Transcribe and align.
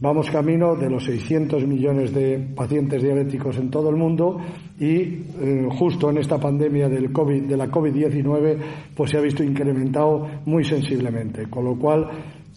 Vamos 0.00 0.30
camino 0.30 0.76
de 0.76 0.88
los 0.88 1.04
600 1.06 1.66
millones 1.66 2.14
de 2.14 2.38
pacientes 2.54 3.02
diabéticos 3.02 3.56
en 3.58 3.68
todo 3.68 3.90
el 3.90 3.96
mundo 3.96 4.38
y 4.78 4.92
eh, 4.92 5.66
justo 5.76 6.08
en 6.10 6.18
esta 6.18 6.38
pandemia 6.38 6.88
del 6.88 7.10
COVID, 7.12 7.42
de 7.42 7.56
la 7.56 7.66
COVID-19 7.66 8.58
pues 8.94 9.10
se 9.10 9.18
ha 9.18 9.20
visto 9.20 9.42
incrementado 9.42 10.24
muy 10.46 10.62
sensiblemente, 10.62 11.50
con 11.50 11.64
lo 11.64 11.76
cual 11.76 12.08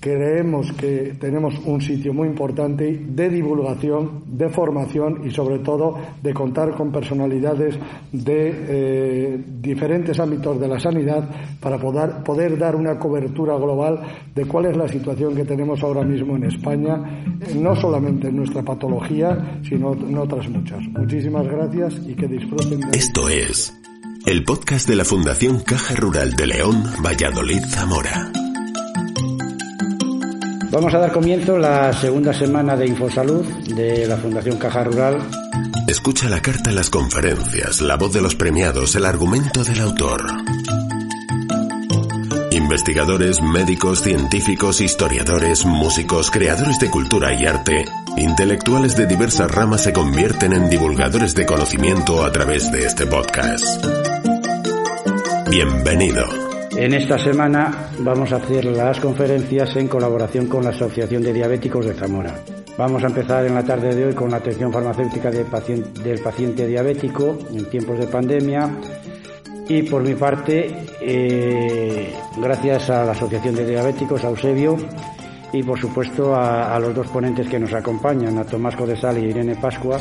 creemos 0.01 0.73
que 0.73 1.13
tenemos 1.19 1.53
un 1.63 1.79
sitio 1.79 2.11
muy 2.11 2.27
importante 2.27 2.99
de 3.07 3.29
divulgación, 3.29 4.23
de 4.25 4.49
formación 4.49 5.21
y 5.23 5.29
sobre 5.29 5.59
todo 5.59 5.95
de 6.21 6.33
contar 6.33 6.75
con 6.75 6.91
personalidades 6.91 7.75
de 8.11 8.51
eh, 8.67 9.43
diferentes 9.61 10.19
ámbitos 10.19 10.59
de 10.59 10.67
la 10.67 10.79
sanidad 10.79 11.29
para 11.59 11.77
poder, 11.77 12.23
poder 12.23 12.57
dar 12.57 12.75
una 12.75 12.97
cobertura 12.97 13.55
global 13.57 14.01
de 14.33 14.43
cuál 14.45 14.65
es 14.65 14.75
la 14.75 14.87
situación 14.87 15.35
que 15.35 15.45
tenemos 15.45 15.83
ahora 15.83 16.01
mismo 16.03 16.35
en 16.35 16.45
España, 16.45 16.97
no 17.55 17.75
solamente 17.75 18.29
en 18.29 18.37
nuestra 18.37 18.63
patología, 18.63 19.59
sino 19.63 19.93
en 19.93 20.17
otras 20.17 20.49
muchas. 20.49 20.81
Muchísimas 20.97 21.47
gracias 21.47 22.01
y 22.07 22.15
que 22.15 22.27
disfruten. 22.27 22.79
De 22.79 22.97
Esto 22.97 23.29
es 23.29 23.71
el 24.25 24.43
podcast 24.43 24.89
de 24.89 24.95
la 24.95 25.05
Fundación 25.05 25.59
Caja 25.59 25.95
Rural 25.95 26.33
de 26.33 26.47
León, 26.47 26.83
Valladolid, 27.03 27.61
Zamora. 27.69 28.31
Vamos 30.71 30.93
a 30.93 30.99
dar 30.99 31.11
comienzo 31.11 31.57
la 31.57 31.91
segunda 31.91 32.33
semana 32.33 32.77
de 32.77 32.87
Infosalud 32.87 33.45
de 33.75 34.07
la 34.07 34.15
Fundación 34.15 34.57
Caja 34.57 34.85
Rural. 34.85 35.17
Escucha 35.85 36.29
la 36.29 36.41
carta, 36.41 36.71
las 36.71 36.89
conferencias, 36.89 37.81
la 37.81 37.97
voz 37.97 38.13
de 38.13 38.21
los 38.21 38.35
premiados, 38.35 38.95
el 38.95 39.05
argumento 39.05 39.65
del 39.65 39.81
autor. 39.81 40.25
Investigadores, 42.51 43.41
médicos, 43.41 44.01
científicos, 44.01 44.79
historiadores, 44.79 45.65
músicos, 45.65 46.31
creadores 46.31 46.79
de 46.79 46.89
cultura 46.89 47.33
y 47.33 47.45
arte, 47.45 47.83
intelectuales 48.15 48.95
de 48.95 49.07
diversas 49.07 49.51
ramas 49.51 49.83
se 49.83 49.91
convierten 49.91 50.53
en 50.53 50.69
divulgadores 50.69 51.35
de 51.35 51.45
conocimiento 51.45 52.23
a 52.23 52.31
través 52.31 52.71
de 52.71 52.85
este 52.85 53.05
podcast. 53.07 53.85
Bienvenido. 55.49 56.40
En 56.81 56.95
esta 56.95 57.15
semana 57.15 57.91
vamos 57.99 58.33
a 58.33 58.37
hacer 58.37 58.65
las 58.65 58.99
conferencias 58.99 59.75
en 59.75 59.87
colaboración 59.87 60.47
con 60.47 60.63
la 60.63 60.71
Asociación 60.71 61.21
de 61.21 61.31
Diabéticos 61.31 61.85
de 61.85 61.93
Zamora. 61.93 62.33
Vamos 62.75 63.03
a 63.03 63.05
empezar 63.05 63.45
en 63.45 63.53
la 63.53 63.63
tarde 63.63 63.93
de 63.93 64.05
hoy 64.07 64.15
con 64.15 64.31
la 64.31 64.37
atención 64.37 64.73
farmacéutica 64.73 65.29
del 65.29 65.45
paciente 65.45 66.65
diabético 66.65 67.37
en 67.53 67.69
tiempos 67.69 67.99
de 67.99 68.07
pandemia. 68.07 68.67
Y 69.69 69.83
por 69.83 70.01
mi 70.01 70.15
parte, 70.15 70.87
eh, 71.01 72.15
gracias 72.37 72.89
a 72.89 73.05
la 73.05 73.11
Asociación 73.11 73.53
de 73.53 73.67
Diabéticos, 73.67 74.23
a 74.23 74.29
Eusebio, 74.29 74.75
y 75.53 75.61
por 75.61 75.79
supuesto 75.79 76.33
a, 76.33 76.75
a 76.75 76.79
los 76.79 76.95
dos 76.95 77.05
ponentes 77.09 77.47
que 77.47 77.59
nos 77.59 77.73
acompañan, 77.73 78.39
a 78.39 78.43
Tomás 78.43 78.75
Codesal 78.75 79.19
y 79.19 79.29
Irene 79.29 79.55
Pascua. 79.55 79.99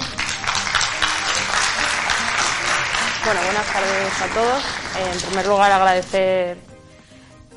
Bueno, 3.27 3.41
buenas 3.45 3.67
tardes 3.67 4.23
a 4.23 4.27
todos. 4.35 4.65
En 4.97 5.29
primer 5.29 5.47
lugar, 5.47 5.73
agradecer 5.73 6.70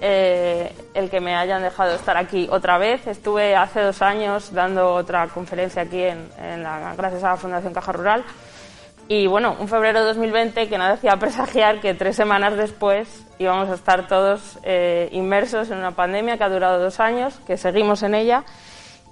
eh, 0.06 0.76
el 0.94 1.10
que 1.10 1.22
me 1.22 1.34
hayan 1.34 1.62
dejado 1.62 1.96
estar 1.96 2.18
aquí 2.18 2.50
otra 2.52 2.78
vez. 2.78 3.08
Estuve 3.08 3.56
hace 3.56 3.80
dos 3.80 4.02
años 4.02 4.52
dando 4.52 4.94
otra 4.96 5.30
conferencia 5.30 5.84
aquí 5.84 6.04
en, 6.04 6.28
la, 6.62 6.94
gracias 6.98 7.24
a 7.24 7.30
la 7.30 7.38
Fundación 7.38 7.74
Caja 7.74 7.94
Rural. 7.94 8.26
Y 9.08 9.28
bueno, 9.28 9.56
un 9.58 9.70
febrero 9.70 10.02
de 10.02 10.08
2020 10.08 10.68
que 10.68 10.78
nada 10.78 10.96
hacía 10.96 11.16
presagiar 11.16 11.80
que 11.80 11.94
tres 11.94 12.18
semanas 12.18 12.58
después 12.58 13.26
íbamos 13.40 13.70
a 13.70 13.76
estar 13.76 14.06
todos 14.10 14.60
eh, 14.64 15.08
inmersos 15.14 15.72
en 15.72 15.78
una 15.78 15.92
pandemia 15.92 16.38
que 16.38 16.44
ha 16.44 16.50
durado 16.50 16.84
dos 16.84 17.00
años, 17.00 17.40
que 17.48 17.56
seguimos 17.56 18.04
en 18.04 18.16
ella 18.16 18.44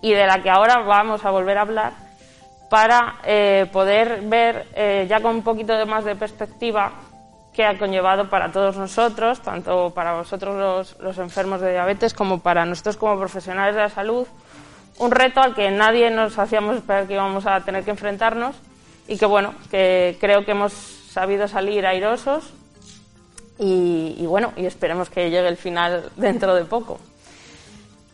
y 0.02 0.12
de 0.12 0.28
la 0.28 0.44
que 0.44 0.50
ahora 0.50 0.80
vamos 0.80 1.23
a 1.23 1.31
volver 1.31 1.58
a 1.58 1.62
hablar 1.62 1.94
para 2.69 3.16
eh, 3.23 3.66
poder 3.72 4.23
ver 4.23 4.67
ya 5.08 5.22
con 5.22 5.36
un 5.36 5.44
poquito 5.44 5.78
de 5.78 5.86
más 5.86 6.03
de 6.03 6.17
perspectiva 6.17 6.92
que 7.53 7.66
ha 7.66 7.77
conllevado 7.77 8.30
para 8.30 8.51
todos 8.51 8.78
nosotros, 8.78 9.41
tanto 9.41 9.91
para 9.91 10.13
vosotros 10.13 10.95
los, 11.00 11.17
enfermos 11.17 11.62
de 11.62 11.72
diabetes 11.72 12.13
como 12.13 12.39
para 12.39 12.66
nosotros 12.66 12.97
como 12.97 13.17
profesionales 13.19 13.75
de 13.75 13.81
la 13.81 13.89
salud, 13.89 14.25
un 15.00 15.12
reto 15.12 15.41
al 15.41 15.53
que 15.53 15.69
nadie 15.72 16.09
nos 16.12 16.38
hacíamos 16.39 16.78
esperar 16.78 17.07
que 17.07 17.13
íbamos 17.13 17.45
a 17.45 17.59
tener 17.62 17.84
que 17.84 17.91
enfrentarnos 17.91 18.56
y 19.07 19.17
que 19.17 19.25
bueno, 19.25 19.53
que 19.69 20.17
creo 20.22 20.45
que 20.45 20.51
hemos 20.51 20.72
sabido 20.72 21.47
salir 21.47 21.85
airosos 21.85 22.53
y, 23.63 24.25
bueno, 24.25 24.53
y 24.56 24.66
esperemos 24.66 25.09
que 25.09 25.29
llegue 25.29 25.47
el 25.47 25.57
final 25.57 26.09
dentro 26.16 26.56
de 26.56 26.66
poco. 26.66 27.00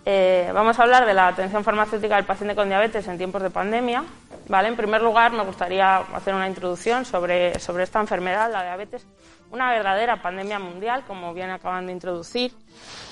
Eh, 0.09 0.49
vamos 0.53 0.79
a 0.79 0.83
hablar 0.83 1.05
de 1.05 1.13
la 1.13 1.27
atención 1.27 1.65
farmacéutica 1.65 2.15
del 2.15 2.23
paciente 2.23 2.55
con 2.55 2.69
diabetes 2.69 3.05
en 3.09 3.17
tiempos 3.17 3.41
de 3.41 3.49
pandemia. 3.49 4.05
¿vale? 4.47 4.69
En 4.69 4.77
primer 4.77 5.01
lugar, 5.01 5.33
me 5.33 5.43
gustaría 5.43 5.97
hacer 5.97 6.33
una 6.33 6.47
introducción 6.47 7.03
sobre, 7.03 7.59
sobre 7.59 7.83
esta 7.83 7.99
enfermedad, 7.99 8.49
la 8.49 8.63
diabetes, 8.63 9.05
una 9.51 9.69
verdadera 9.69 10.21
pandemia 10.21 10.59
mundial, 10.59 11.03
como 11.05 11.33
bien 11.33 11.49
acaban 11.49 11.87
de 11.87 11.91
introducir. 11.91 12.53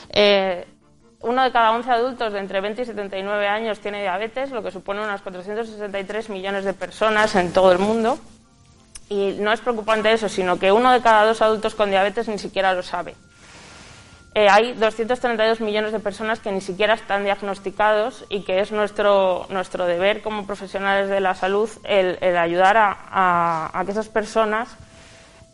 Eh, 0.07 0.65
uno 1.19 1.43
de 1.43 1.51
cada 1.51 1.73
11 1.73 1.91
adultos 1.91 2.31
de 2.31 2.39
entre 2.39 2.61
20 2.61 2.83
y 2.83 2.85
79 2.85 3.45
años 3.45 3.81
tiene 3.81 3.99
diabetes, 3.99 4.51
lo 4.51 4.63
que 4.63 4.71
supone 4.71 5.03
unas 5.03 5.21
463 5.21 6.29
millones 6.29 6.63
de 6.63 6.71
personas 6.71 7.35
en 7.35 7.51
todo 7.51 7.73
el 7.73 7.79
mundo. 7.79 8.17
Y 9.09 9.33
no 9.37 9.51
es 9.51 9.59
preocupante 9.59 10.13
eso, 10.13 10.29
sino 10.29 10.57
que 10.57 10.71
uno 10.71 10.93
de 10.93 11.01
cada 11.01 11.25
dos 11.25 11.41
adultos 11.41 11.75
con 11.75 11.89
diabetes 11.89 12.29
ni 12.29 12.39
siquiera 12.39 12.73
lo 12.73 12.83
sabe. 12.83 13.15
Eh, 14.37 14.49
hay 14.49 14.73
232 14.73 15.61
millones 15.61 15.93
de 15.93 16.01
personas 16.01 16.41
que 16.41 16.51
ni 16.51 16.59
siquiera 16.59 16.93
están 16.93 17.23
diagnosticados 17.23 18.25
y 18.27 18.41
que 18.41 18.59
es 18.59 18.73
nuestro, 18.73 19.45
nuestro 19.47 19.85
deber 19.85 20.21
como 20.21 20.45
profesionales 20.45 21.07
de 21.07 21.21
la 21.21 21.35
salud 21.35 21.69
el, 21.85 22.17
ayudar 22.35 22.75
a, 22.75 23.71
a, 23.73 23.85
que 23.85 23.91
esas 23.91 24.09
personas 24.09 24.75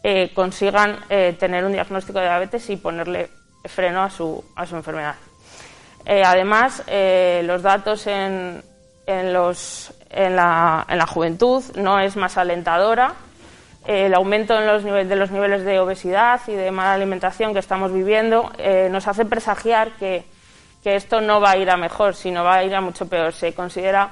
eh, 0.03 0.31
consigan 0.34 0.97
eh, 1.09 1.36
tener 1.40 1.64
un 1.64 1.74
diagnóstico 1.74 2.18
de 2.18 2.25
diabetes 2.25 2.68
y 2.72 2.78
ponerle 2.78 3.30
freno 3.66 4.02
a 4.02 4.09
su, 4.09 4.44
a 4.56 4.66
su 4.66 4.75
enfermedad. 4.75 5.14
Eh, 6.03 6.24
además, 6.25 6.84
los 7.44 7.62
datos 7.62 8.08
en, 8.08 8.64
en, 9.06 9.31
los, 9.31 9.94
en, 10.09 10.36
la, 10.36 10.88
en, 10.90 10.97
la, 10.97 11.06
juventud 11.06 11.64
no 11.75 12.00
es 12.00 12.16
más 12.16 12.36
alentadora. 12.36 13.14
El 13.86 14.14
aumento 14.14 14.58
en 14.58 14.68
los 14.68 14.84
de 14.84 15.16
los 15.16 15.31
niveles 15.31 15.64
de 15.66 15.80
obesidad 15.80 16.42
y 16.47 16.53
de 16.53 16.72
mala 16.72 16.94
alimentación 16.94 17.53
que 17.53 17.59
estamos 17.59 17.92
viviendo 17.92 18.52
nos 18.92 19.08
hace 19.08 19.25
presagiar 19.25 19.92
que, 19.97 20.24
esto 20.84 21.22
no 21.22 21.40
va 21.40 21.52
a 21.52 21.58
ir 21.58 21.69
a 21.69 21.78
mejor, 21.78 22.16
sino 22.16 22.44
va 22.44 22.56
a 22.56 22.64
ir 22.64 22.74
a 22.74 22.81
mucho 22.81 23.08
peor. 23.08 23.34
Se 23.34 23.53
considera 23.53 24.12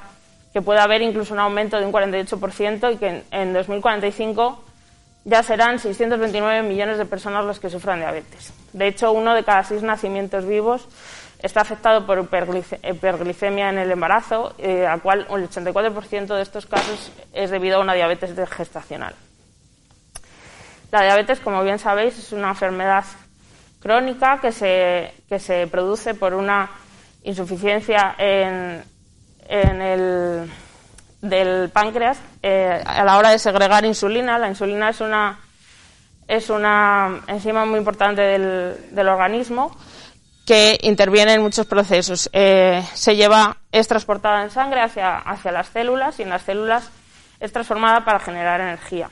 que 0.53 0.62
puede 0.62 0.79
haber 0.79 1.02
incluso 1.02 1.34
un 1.34 1.40
aumento 1.40 1.79
de 1.79 1.85
un 1.85 1.91
48% 1.91 2.94
y 2.94 2.97
que 2.97 3.08
en, 3.08 3.24
en 3.31 3.53
2045 3.53 4.63
ya 5.25 5.44
serán 5.44 5.79
629 5.79 6.63
millones 6.63 6.97
de 6.97 7.06
personas 7.06 7.46
los 7.46 7.59
que 7.59 7.69
sufran 7.69 8.00
diabetes. 8.00 8.53
De 8.74 8.88
hecho, 8.88 9.12
uno 9.12 9.34
de 9.34 9.44
cada 9.44 9.63
seis 9.63 9.84
nacimientos 9.84 10.46
vivos 10.46 10.88
está 11.41 11.62
afectado 11.62 12.06
por 12.06 12.19
hiperglicemia 12.19 13.69
en 13.69 13.78
el 13.78 13.91
embarazo, 13.91 14.53
eh, 14.58 14.85
a 14.85 14.97
cual 14.97 15.28
el 15.29 15.50
84% 15.50 16.35
de 16.35 16.41
estos 16.41 16.66
casos 16.66 17.12
es 17.34 17.50
debido 17.50 17.78
a 17.78 17.81
una 17.81 17.94
diabetes 17.94 18.31
gestacional. 18.50 19.16
La 20.92 21.04
diabetes, 21.04 21.40
como 21.40 21.64
bien 21.64 21.80
sabéis, 21.80 22.18
es 22.18 22.32
una 22.32 22.50
enfermedad 22.50 23.04
crónica 23.80 24.40
que 24.42 24.52
se, 24.52 25.14
que 25.28 25.40
se 25.40 25.68
produce 25.68 26.14
por 26.14 26.34
una 26.34 26.70
insuficiencia 27.24 28.16
en, 28.18 28.84
el 29.48 30.52
del 31.22 31.70
páncreas 31.70 32.20
eh, 32.42 32.82
a 32.86 33.04
la 33.04 33.18
hora 33.18 33.30
de 33.30 33.40
segregar 33.40 33.86
insulina. 33.86 34.38
La 34.38 34.48
insulina 34.48 34.90
es 34.90 35.02
una, 35.02 35.40
es 36.28 36.50
una 36.50 37.22
enzima 37.28 37.66
muy 37.66 37.78
importante 37.78 38.22
del, 38.22 38.78
del 38.92 39.08
organismo 39.08 39.76
que 40.50 40.80
interviene 40.82 41.34
en 41.34 41.44
muchos 41.44 41.68
procesos. 41.68 42.28
Eh, 42.34 42.84
se 42.96 43.16
lleva, 43.16 43.58
es 43.72 43.88
transportada 43.88 44.42
en 44.42 44.50
sangre 44.50 44.82
hacia, 44.82 45.18
hacia 45.18 45.52
las 45.52 45.68
células 45.68 46.20
y 46.20 46.24
en 46.24 46.30
las 46.30 46.42
células 46.42 46.90
es 47.40 47.52
transformada 47.52 48.03
para 48.03 48.20
generar 48.20 48.59
energía. 48.59 49.12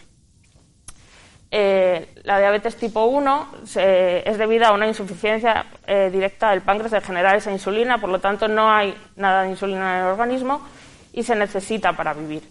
Eh, 1.49 2.13
la 2.23 2.39
diabetes 2.39 2.75
tipo 2.75 3.05
1 3.05 3.47
es 3.75 4.38
debida 4.38 4.67
a 4.67 4.73
una 4.73 4.88
insuficiencia 4.88 5.65
directa 6.11 6.49
del 6.51 6.61
páncreas 6.61 6.91
de 6.91 7.01
generar 7.01 7.35
esa 7.35 7.51
insulina, 7.51 7.99
por 7.99 8.09
lo 8.09 8.19
tanto 8.19 8.47
no 8.47 8.69
hay 8.69 8.94
nada 9.15 9.44
de 9.44 9.49
insulina 9.49 9.97
en 9.97 10.03
el 10.03 10.11
organismo 10.11 10.61
y 11.13 11.23
se 11.23 11.35
necesita 11.35 11.94
para 11.94 12.13
vivir. 12.13 12.44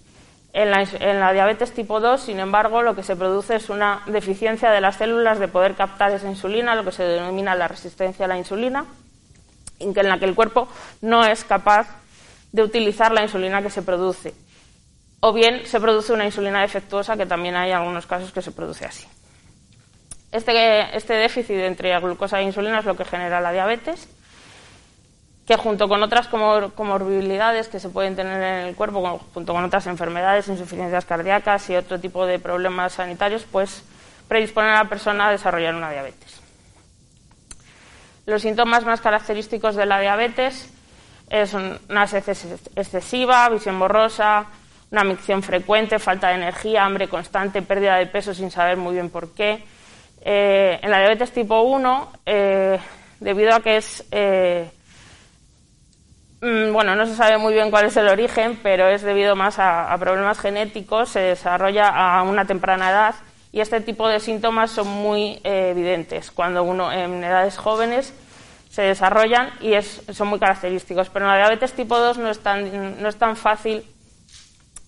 En 0.59 0.71
la, 0.71 1.33
diabetes 1.35 1.73
tipo 1.73 2.01
2, 2.01 2.19
sin 2.19 2.41
embargo, 2.41 2.81
lo 2.81 2.97
que 2.97 3.03
se 3.03 3.15
produce 3.15 3.57
es 3.57 3.69
una 3.69 4.01
deficiencia 4.07 4.71
de 4.71 4.81
las 4.81 4.97
células 4.97 5.39
de 5.39 5.49
poder 5.49 5.75
captar 5.75 6.13
esa 6.13 6.31
insulina, 6.31 6.75
lo 6.75 6.83
que 6.83 6.93
se 6.93 7.03
denomina 7.03 7.55
la 7.55 7.69
resistencia 7.69 8.25
a 8.25 8.29
la 8.29 8.39
insulina, 8.39 8.87
en 9.79 9.95
la 10.09 10.19
que 10.19 10.25
el 10.25 10.35
cuerpo 10.35 10.67
no 11.03 11.27
es 11.27 11.45
capaz 11.45 11.89
de 12.53 12.63
utilizar 12.63 13.13
la 13.13 13.23
insulina 13.23 13.61
que 13.61 13.69
se 13.69 13.83
produce. 13.83 14.33
O 15.21 15.33
bien 15.33 15.67
se 15.67 15.81
produce 15.81 16.13
una 16.13 16.25
insulina 16.25 16.61
defectuosa, 16.61 17.17
que 17.17 17.27
también 17.27 17.57
hay 17.57 17.73
algunos 17.73 18.07
casos 18.07 18.33
que 18.33 18.43
se 18.43 18.53
produce 18.53 18.85
así. 18.85 19.07
Este, 20.33 20.97
este 20.97 21.15
déficit 21.15 21.57
entre 21.57 21.99
glucosa 22.01 22.41
e 22.41 22.45
insulina 22.45 22.81
es 22.81 22.85
lo 22.85 22.97
que 22.97 23.05
genera 23.05 23.41
la 23.41 23.53
diabetes 23.53 24.09
que 25.47 25.57
junto 25.57 25.89
con 25.89 26.03
otras 26.03 26.27
comorbilidades 26.27 27.69
que 27.69 27.79
se 27.79 27.89
pueden 27.89 28.17
tener 28.17 28.43
en 28.43 28.67
el 28.67 28.75
cuerpo, 28.75 29.21
junto 29.33 29.53
con 29.53 29.63
otras 29.63 29.87
enfermedades, 29.87 30.49
insuficiencias 30.49 31.05
cardíacas 31.05 31.71
y 31.71 31.77
otro 31.77 32.01
tipo 32.01 32.27
de 32.27 32.41
problemas 32.41 32.95
sanitarios, 32.95 33.47
pues 33.51 33.85
predisponen 34.27 34.73
a 34.73 34.83
la 34.83 34.89
persona 34.89 35.29
a 35.29 35.31
desarrollar 35.31 35.77
una 35.77 35.93
diabetes. 35.93 36.41
Los 38.27 38.43
síntomas 38.43 38.85
más 38.85 39.01
característicos 39.01 39.77
de 39.77 39.87
la 39.87 40.01
diabetes 40.01 40.69
son 41.47 41.79
una 41.89 42.09
sed 42.09 42.25
excesiva, 42.75 43.49
visión 43.49 43.79
borrosa, 43.79 44.47
una 44.91 45.05
micción 45.05 45.43
frecuente, 45.43 45.99
falta 45.99 46.29
de 46.29 46.35
energía, 46.35 46.85
hambre 46.85 47.09
constante, 47.09 47.63
pérdida 47.63 47.97
de 47.97 48.07
peso 48.07 48.33
sin 48.35 48.51
saber 48.51 48.77
muy 48.77 48.95
bien 48.95 49.11
por 49.11 49.35
qué. 49.35 49.65
Eh, 50.21 50.79
en 50.83 50.91
la 50.91 50.99
diabetes 50.99 51.33
tipo 51.33 51.61
1, 51.63 52.13
eh, 52.25 52.79
debido 53.21 53.55
a 53.55 53.61
que 53.61 53.77
es 53.77 54.05
eh, 54.11 54.71
Mm, 56.41 56.73
bueno, 56.73 56.95
no 56.95 57.07
se 57.07 57.17
sabe 57.17 57.39
muy 57.39 57.55
bien 57.55 57.71
cuál 57.71 57.87
es 57.87 57.97
el 57.97 58.09
origen, 58.09 58.59
pero 58.63 58.89
es 58.89 59.03
debido 59.03 59.35
más 59.35 59.59
a, 59.59 59.97
problemas 59.99 60.39
genéticos, 60.39 61.09
se 61.09 61.21
desarrolla 61.21 61.89
a 61.89 62.23
una 62.23 62.45
temprana 62.45 62.91
edad 62.91 63.15
y 63.53 63.61
este 63.61 63.81
tipo 63.81 64.07
de 64.07 64.21
síntomas 64.21 64.71
son 64.71 64.87
muy 64.87 65.41
eh, 65.45 65.71
evidentes 65.71 66.31
cuando 66.31 66.63
uno 66.63 66.93
en 66.93 67.25
edades 67.25 67.57
jóvenes 67.57 68.13
se 68.71 68.83
desarrollan 68.83 69.51
y 69.61 69.73
son 69.81 70.29
muy 70.29 70.39
característicos. 70.39 71.09
Pero 71.09 71.25
en 71.25 71.33
la 71.33 71.39
diabetes 71.39 71.73
tipo 71.73 71.99
2 71.99 72.19
no 72.19 72.29
es 72.29 72.41
tan, 72.41 73.01
no 73.03 73.09
es 73.09 73.17
tan 73.17 73.35
fácil 73.37 73.83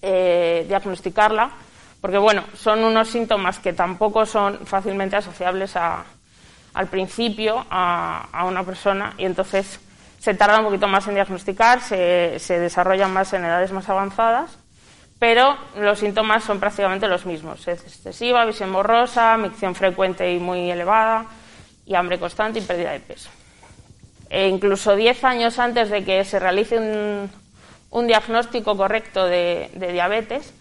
eh, 0.02 0.64
diagnosticarla, 0.68 1.50
porque 2.00 2.18
bueno, 2.18 2.44
son 2.54 2.84
unos 2.84 3.08
síntomas 3.08 3.58
que 3.58 3.72
tampoco 3.72 4.26
son 4.26 4.66
fácilmente 4.66 5.16
asociables 5.16 5.74
al 5.76 6.86
principio 6.88 7.66
a, 7.70 8.28
a 8.32 8.44
una 8.44 8.62
persona 8.62 9.14
y 9.18 9.24
entonces 9.24 9.80
se 10.18 10.34
tarda 10.34 10.58
un 10.58 10.66
poquito 10.66 10.88
más 10.88 11.06
en 11.08 11.14
diagnosticar, 11.14 11.80
se, 11.80 12.38
se 12.38 12.58
desarrollan 12.58 13.12
más 13.12 13.32
en 13.32 13.44
edades 13.44 13.72
más 13.72 13.88
avanzadas, 13.88 14.58
pero 15.18 15.56
los 15.76 15.98
síntomas 15.98 16.44
son 16.44 16.60
prácticamente 16.60 17.08
los 17.08 17.26
mismos. 17.26 17.66
Es 17.66 17.82
excesiva, 17.82 18.44
visión 18.44 18.72
borrosa, 18.72 19.36
micción 19.36 19.74
frecuente 19.74 20.32
y 20.32 20.38
muy 20.38 20.70
elevada, 20.70 21.26
y 21.86 21.94
hambre 21.94 22.18
constante 22.18 22.58
y 22.58 22.62
pérdida 22.62 22.92
de 22.92 23.00
peso. 23.00 23.30
E 24.30 24.48
incluso 24.48 24.94
10 24.94 25.24
años 25.24 25.58
antes 25.58 25.88
de 25.88 26.04
que 26.04 26.24
se 26.24 26.38
realice 26.38 26.78
un, 26.78 27.30
un 27.90 28.06
diagnóstico 28.06 28.76
correcto 28.76 29.24
de, 29.24 29.70
de, 29.74 29.92
diabetes, 29.92 30.52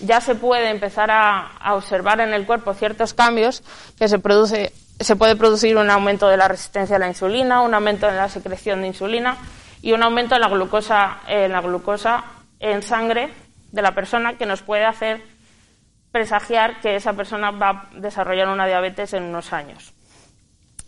ya 0.00 0.20
se 0.20 0.34
puede 0.34 0.70
empezar 0.70 1.10
a, 1.10 1.74
observar 1.74 2.20
en 2.20 2.34
el 2.34 2.46
cuerpo 2.46 2.74
ciertos 2.74 3.14
cambios 3.14 3.62
que 3.98 4.08
se 4.08 4.18
produce 4.18 4.72
se 5.00 5.16
puede 5.16 5.34
producir 5.34 5.76
un 5.76 5.90
aumento 5.90 6.28
de 6.28 6.36
la 6.36 6.46
resistencia 6.46 6.94
a 6.94 6.98
la 6.98 7.08
insulina, 7.08 7.62
un 7.62 7.74
aumento 7.74 8.08
en 8.08 8.16
la 8.16 8.28
secreción 8.28 8.82
de 8.82 8.88
insulina 8.88 9.36
y 9.80 9.92
un 9.92 10.02
aumento 10.02 10.36
en 10.36 10.42
la 10.42 10.48
glucosa, 10.48 11.20
en 11.26 11.50
la 11.50 11.60
glucosa 11.60 12.24
en 12.60 12.82
sangre 12.82 13.30
de 13.72 13.82
la 13.82 13.94
persona 13.94 14.38
que 14.38 14.46
nos 14.46 14.62
puede 14.62 14.84
hacer 14.84 15.20
presagiar 16.12 16.80
que 16.80 16.94
esa 16.94 17.14
persona 17.14 17.50
va 17.50 17.70
a 17.70 17.90
desarrollar 17.98 18.48
una 18.48 18.66
diabetes 18.66 19.14
en 19.14 19.24
unos 19.24 19.52
años. 19.52 19.92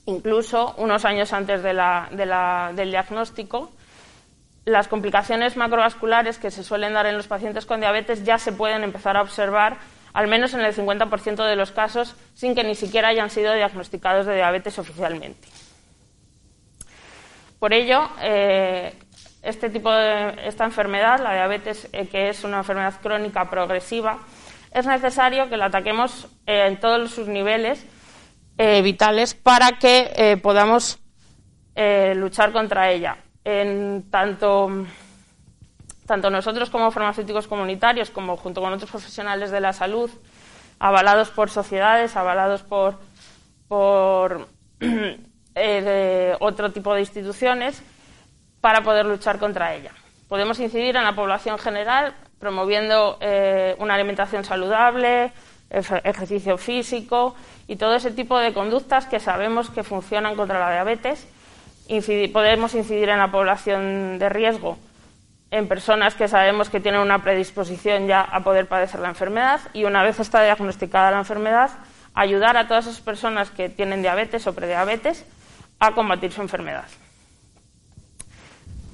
Incluso 0.07 0.75
unos 0.77 1.05
años 1.07 1.33
antes 1.33 1.63
de 1.63 1.73
la, 1.73 2.71
del 2.75 2.91
diagnóstico, 2.91 3.73
las 4.65 4.89
complicaciones 4.89 5.57
macrovasculares 5.57 6.39
que 6.39 6.51
se 6.51 6.65
suelen 6.65 6.95
dar 6.95 7.07
en 7.07 7.17
los 7.17 7.27
pacientes 7.27 7.67
con 7.67 7.81
diabetes 7.81 8.25
ya 8.25 8.39
se 8.39 8.53
pueden 8.53 8.83
empezar 8.83 9.17
a 9.17 9.23
observar 9.23 9.79
al 10.15 10.29
menos 10.29 10.55
en 10.55 10.61
el 10.61 10.73
50% 10.73 11.45
de 11.45 11.57
los 11.57 11.73
casos, 11.73 12.15
sin 12.35 12.55
que 12.55 12.63
ni 12.63 12.77
siquiera 12.77 13.09
hayan 13.09 13.31
sido 13.31 13.53
diagnosticados 13.53 14.27
de 14.27 14.37
diabetes 14.37 14.79
oficialmente. 14.79 15.49
Por 17.59 17.75
ello, 17.75 18.09
eh, 18.23 18.95
este 19.43 19.71
tipo 19.71 19.91
de, 19.91 20.37
esta 20.45 20.65
enfermedad, 20.65 21.19
la 21.21 21.35
diabetes, 21.35 21.89
eh, 21.93 22.07
que 22.07 22.29
es 22.29 22.45
una 22.45 22.59
enfermedad 22.59 22.95
crónica 23.03 23.51
progresiva, 23.51 24.21
es 24.71 24.87
necesario 24.87 25.49
que 25.49 25.57
la 25.57 25.67
ataquemos 25.67 26.29
eh, 26.47 26.67
en 26.69 26.79
todos 26.79 27.11
sus 27.11 27.27
niveles 27.27 27.85
vitales 28.57 29.35
para 29.35 29.73
que 29.81 30.39
podamos 30.41 31.01
luchar 32.15 32.53
contra 32.53 32.89
ella. 32.93 33.24
En 33.45 34.11
tanto 34.11 34.87
tanto 36.07 36.31
nosotros 36.31 36.71
como 36.71 36.91
farmacéuticos 36.91 37.47
comunitarios 37.47 38.11
como 38.11 38.37
junto 38.37 38.61
con 38.61 38.73
otros 38.73 38.91
profesionales 38.91 39.51
de 39.51 39.61
la 39.61 39.73
salud, 39.73 40.11
avalados 40.79 41.31
por 41.31 41.51
sociedades, 41.51 42.17
avalados 42.17 42.63
por, 42.63 42.99
por 43.69 44.49
eh, 45.55 46.37
otro 46.41 46.73
tipo 46.73 46.95
de 46.95 47.01
instituciones, 47.01 47.83
para 48.61 48.83
poder 48.83 49.07
luchar 49.07 49.39
contra 49.39 49.75
ella. 49.75 49.93
Podemos 50.29 50.59
incidir 50.59 50.97
en 50.97 51.05
la 51.05 51.15
población 51.15 51.59
general 51.59 52.15
promoviendo 52.39 53.19
eh, 53.21 53.77
una 53.79 53.95
alimentación 53.95 54.45
saludable, 54.45 55.33
ejercicio 55.71 56.57
físico 56.57 57.35
y 57.67 57.77
todo 57.77 57.95
ese 57.95 58.11
tipo 58.11 58.39
de 58.39 58.53
conductas 58.53 59.07
que 59.07 59.21
sabemos 59.21 59.71
que 59.71 59.83
funcionan 59.83 60.37
contra 60.37 60.61
la 60.61 60.73
diabetes. 60.73 61.27
Podemos 62.33 62.75
incidir 62.75 63.09
en 63.09 63.19
la 63.19 63.31
población 63.31 64.19
de 64.19 64.29
riesgo 64.29 64.79
en 65.55 65.69
personas 65.69 66.15
que 66.15 66.27
sabemos 66.27 66.69
que 66.69 66.81
tienen 66.81 67.01
una 67.01 67.21
predisposición 67.21 68.09
ya 68.09 68.23
a 68.23 68.43
poder 68.43 68.67
padecer 68.67 68.99
la 68.99 69.11
enfermedad 69.11 69.61
y 69.73 69.85
una 69.85 70.03
vez 70.03 70.19
está 70.19 70.43
diagnosticada 70.43 71.13
la 71.13 71.19
enfermedad, 71.19 71.71
ayudar 72.13 72.57
a 72.57 72.67
todas 72.67 72.87
esas 72.87 73.01
personas 73.01 73.51
que 73.51 73.69
tienen 73.69 74.03
diabetes 74.03 74.49
o 74.49 74.53
prediabetes 74.53 75.25
a 75.79 75.93
combatir 75.93 76.33
su 76.33 76.41
enfermedad. 76.41 76.87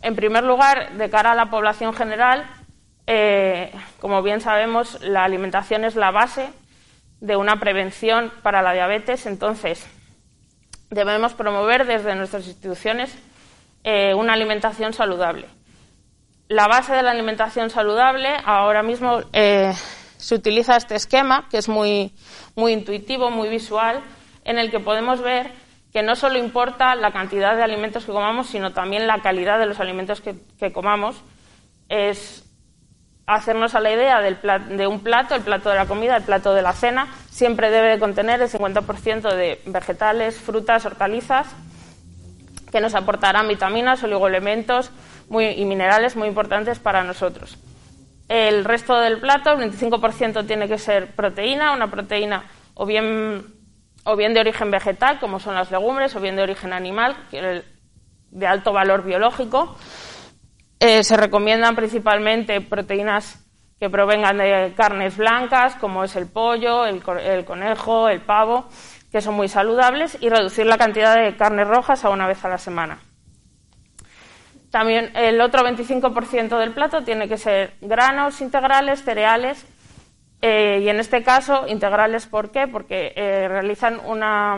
En 0.03 0.17
primer 0.17 0.45
lugar, 0.45 0.93
de 0.99 1.09
cara 1.09 1.33
a 1.33 1.35
la 1.35 1.51
población 1.51 1.95
general, 1.95 2.45
eh, 3.07 3.73
como 3.99 4.23
bien 4.23 4.43
sabemos, 4.43 5.01
la 5.01 5.25
alimentación 5.25 5.85
es 5.85 5.97
la 5.97 6.11
base 6.11 6.51
de 7.21 7.37
una 7.37 7.57
prevención 7.57 8.31
para 8.43 8.61
la 8.61 8.75
diabetes, 8.75 9.25
entonces 9.25 9.87
debemos 10.91 11.35
promover 11.35 11.87
desde 11.87 12.15
nuestras 12.15 12.47
instituciones 12.47 13.17
eh, 13.85 14.15
una 14.15 14.35
alimentación 14.35 14.93
saludable 14.93 15.47
la 16.51 16.67
base 16.67 16.93
de 16.93 17.03
la 17.05 17.13
alimentación 17.13 17.71
saludable, 17.71 18.29
ahora 18.45 18.83
mismo 18.83 19.21
eh, 19.33 19.73
se 20.17 20.35
utiliza 20.35 20.77
este 20.77 20.97
esquema, 20.97 21.47
que 21.49 21.59
es 21.59 21.69
muy, 21.69 22.13
muy 22.57 22.73
intuitivo, 22.73 23.31
muy 23.31 23.49
visual, 23.49 24.03
en 24.45 24.59
el 24.59 24.69
que 24.73 24.81
podemos 24.81 25.23
ver 25.23 25.53
que 25.93 26.03
no 26.03 26.17
solo 26.17 26.39
importa 26.39 26.97
la 26.97 27.13
cantidad 27.13 27.55
de 27.55 27.63
alimentos 27.63 28.05
que 28.05 28.11
comamos, 28.11 28.49
sino 28.49 28.73
también 28.73 29.07
la 29.07 29.23
calidad 29.23 29.61
de 29.61 29.67
los 29.67 29.79
alimentos 29.79 30.21
que, 30.21 30.73
comamos. 30.73 31.23
Hacernos 33.35 33.75
a 33.75 33.81
la 33.81 33.93
idea 33.93 34.21
del 34.21 34.39
de 34.77 34.87
un 34.87 35.01
plato, 35.01 35.35
el 35.35 35.43
plato 35.43 35.71
de 35.71 35.77
la 35.77 35.87
comida, 35.87 36.17
el 36.17 36.25
plato 36.25 36.53
de 36.55 36.63
la 36.63 36.73
cena, 36.73 37.09
siempre 37.31 37.71
debe 37.71 37.99
contener 37.99 38.41
el 38.41 38.49
50% 38.49 39.35
de 39.35 39.61
vegetales, 39.67 40.39
frutas, 40.39 40.85
hortalizas, 40.87 41.47
que 42.71 42.81
nos 42.81 42.95
aportarán 42.95 43.49
vitaminas, 43.49 44.03
oligoelementos, 44.03 44.91
y 45.31 45.65
minerales 45.65 46.17
muy 46.17 46.27
importantes 46.27 46.81
para 46.81 47.05
nosotros. 47.05 47.57
El 48.29 48.65
resto 48.65 48.99
del 48.99 49.21
plato, 49.21 49.53
el 49.53 49.73
25% 49.73 50.47
tiene 50.47 50.69
que 50.69 50.79
ser 50.79 51.15
proteína, 51.15 51.73
una 51.73 51.89
proteína 51.89 52.45
o 52.75 52.85
bien, 52.85 53.45
o 54.05 54.17
bien 54.17 54.35
de 54.35 54.41
origen 54.41 54.71
vegetal, 54.71 55.21
como 55.21 55.39
son 55.39 55.55
las 55.55 55.71
legumbres, 55.71 56.17
o 56.17 56.21
bien 56.21 56.35
de 56.35 56.43
origen 56.43 56.73
animal, 56.73 57.17
de 57.31 58.47
alto 58.47 58.73
valor 58.73 59.05
biológico. 59.05 59.77
Eh, 60.83 61.05
se 61.05 61.15
recomiendan 61.19 61.77
principalmente 61.77 62.63
proteínas 62.63 63.47
que 63.79 63.91
provengan 63.91 64.39
de 64.39 64.73
carnes 64.75 65.19
blancas, 65.19 65.75
como 65.75 66.05
es 66.05 66.17
el 66.17 66.27
pollo, 66.27 66.87
el, 66.87 67.03
el 67.23 67.45
conejo, 67.45 68.09
el 68.09 68.23
pavo, 68.23 68.67
que 69.13 69.21
son 69.21 69.35
muy 69.35 69.49
saludables, 69.49 70.17
y 70.23 70.31
reducir 70.31 70.65
la 70.65 70.79
cantidad 70.79 71.15
de 71.15 71.37
carnes 71.37 71.69
rojas 71.69 72.03
a 72.07 72.09
una 72.09 72.27
vez 72.27 72.43
a 72.47 72.49
la 72.49 72.57
semana. 72.57 72.99
También 74.71 75.11
el 75.15 75.39
otro 75.43 75.63
25% 75.63 76.59
del 76.59 76.73
plato 76.73 77.03
tiene 77.03 77.29
que 77.29 77.37
ser 77.37 77.75
granos 77.83 78.41
integrales, 78.41 79.05
cereales, 79.05 79.67
eh, 80.41 80.81
y 80.83 80.89
en 80.89 80.99
este 80.99 81.23
caso 81.23 81.67
integrales, 81.67 82.27
¿por 82.27 82.51
qué? 82.51 82.69
Porque 82.69 83.13
eh, 83.17 83.49
realizan 83.49 84.01
una, 84.07 84.57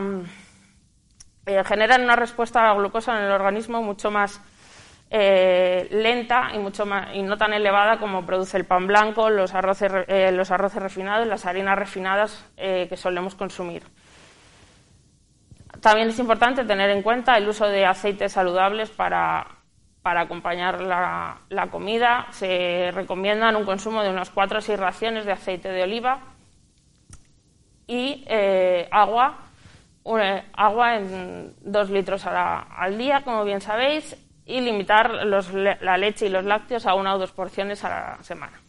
generan 1.65 2.03
una 2.03 2.15
respuesta 2.15 2.61
a 2.61 2.67
la 2.67 2.79
glucosa 2.79 3.17
en 3.17 3.25
el 3.25 3.31
organismo 3.31 3.81
mucho 3.81 4.09
más 4.09 4.39
lenta 5.13 6.49
y 6.53 6.57
mucho 6.57 6.85
más 6.85 7.13
y 7.13 7.21
no 7.21 7.37
tan 7.37 7.53
elevada 7.53 7.99
como 7.99 8.25
produce 8.25 8.57
el 8.57 8.65
pan 8.65 8.87
blanco, 8.87 9.29
los 9.29 9.53
arroces, 9.53 9.91
los 10.33 10.49
arroces 10.49 10.81
refinados, 10.81 11.27
las 11.27 11.45
harinas 11.45 11.77
refinadas 11.77 12.45
que 12.55 12.97
solemos 12.97 13.35
consumir. 13.35 13.83
También 15.81 16.09
es 16.09 16.17
importante 16.17 16.65
tener 16.65 16.89
en 16.89 17.03
cuenta 17.03 17.37
el 17.37 17.47
uso 17.47 17.67
de 17.67 17.85
aceites 17.85 18.31
saludables 18.31 18.89
para 18.89 19.45
para 20.03 20.21
acompañar 20.21 20.81
la, 20.81 21.67
comida. 21.71 22.27
Se 22.31 22.91
recomiendan 22.93 23.55
un 23.55 23.63
consumo 23.63 24.03
de 24.03 24.09
unas 24.09 24.29
4 24.29 24.59
o 24.59 24.61
6 24.61 24.77
raciones 24.77 25.25
de 25.25 25.31
aceite 25.31 25.69
de 25.69 25.81
oliva 25.81 26.19
y 27.87 28.23
eh, 28.27 28.87
agua, 28.91 29.37
agua 30.53 30.97
en 30.97 31.55
2 31.61 31.89
litros 31.89 32.25
al 32.25 32.97
día, 32.97 33.21
como 33.23 33.45
bien 33.45 33.61
sabéis. 33.61 34.17
Y 34.45 34.61
limitar 34.61 35.11
la 35.13 35.97
leche 35.97 36.25
y 36.25 36.29
los 36.29 36.45
lácteos 36.45 36.85
a 36.85 36.95
una 36.95 37.15
o 37.15 37.17
dos 37.17 37.31
porciones 37.31 37.83
a 37.83 37.89
la 37.89 38.23
semana. 38.23 38.59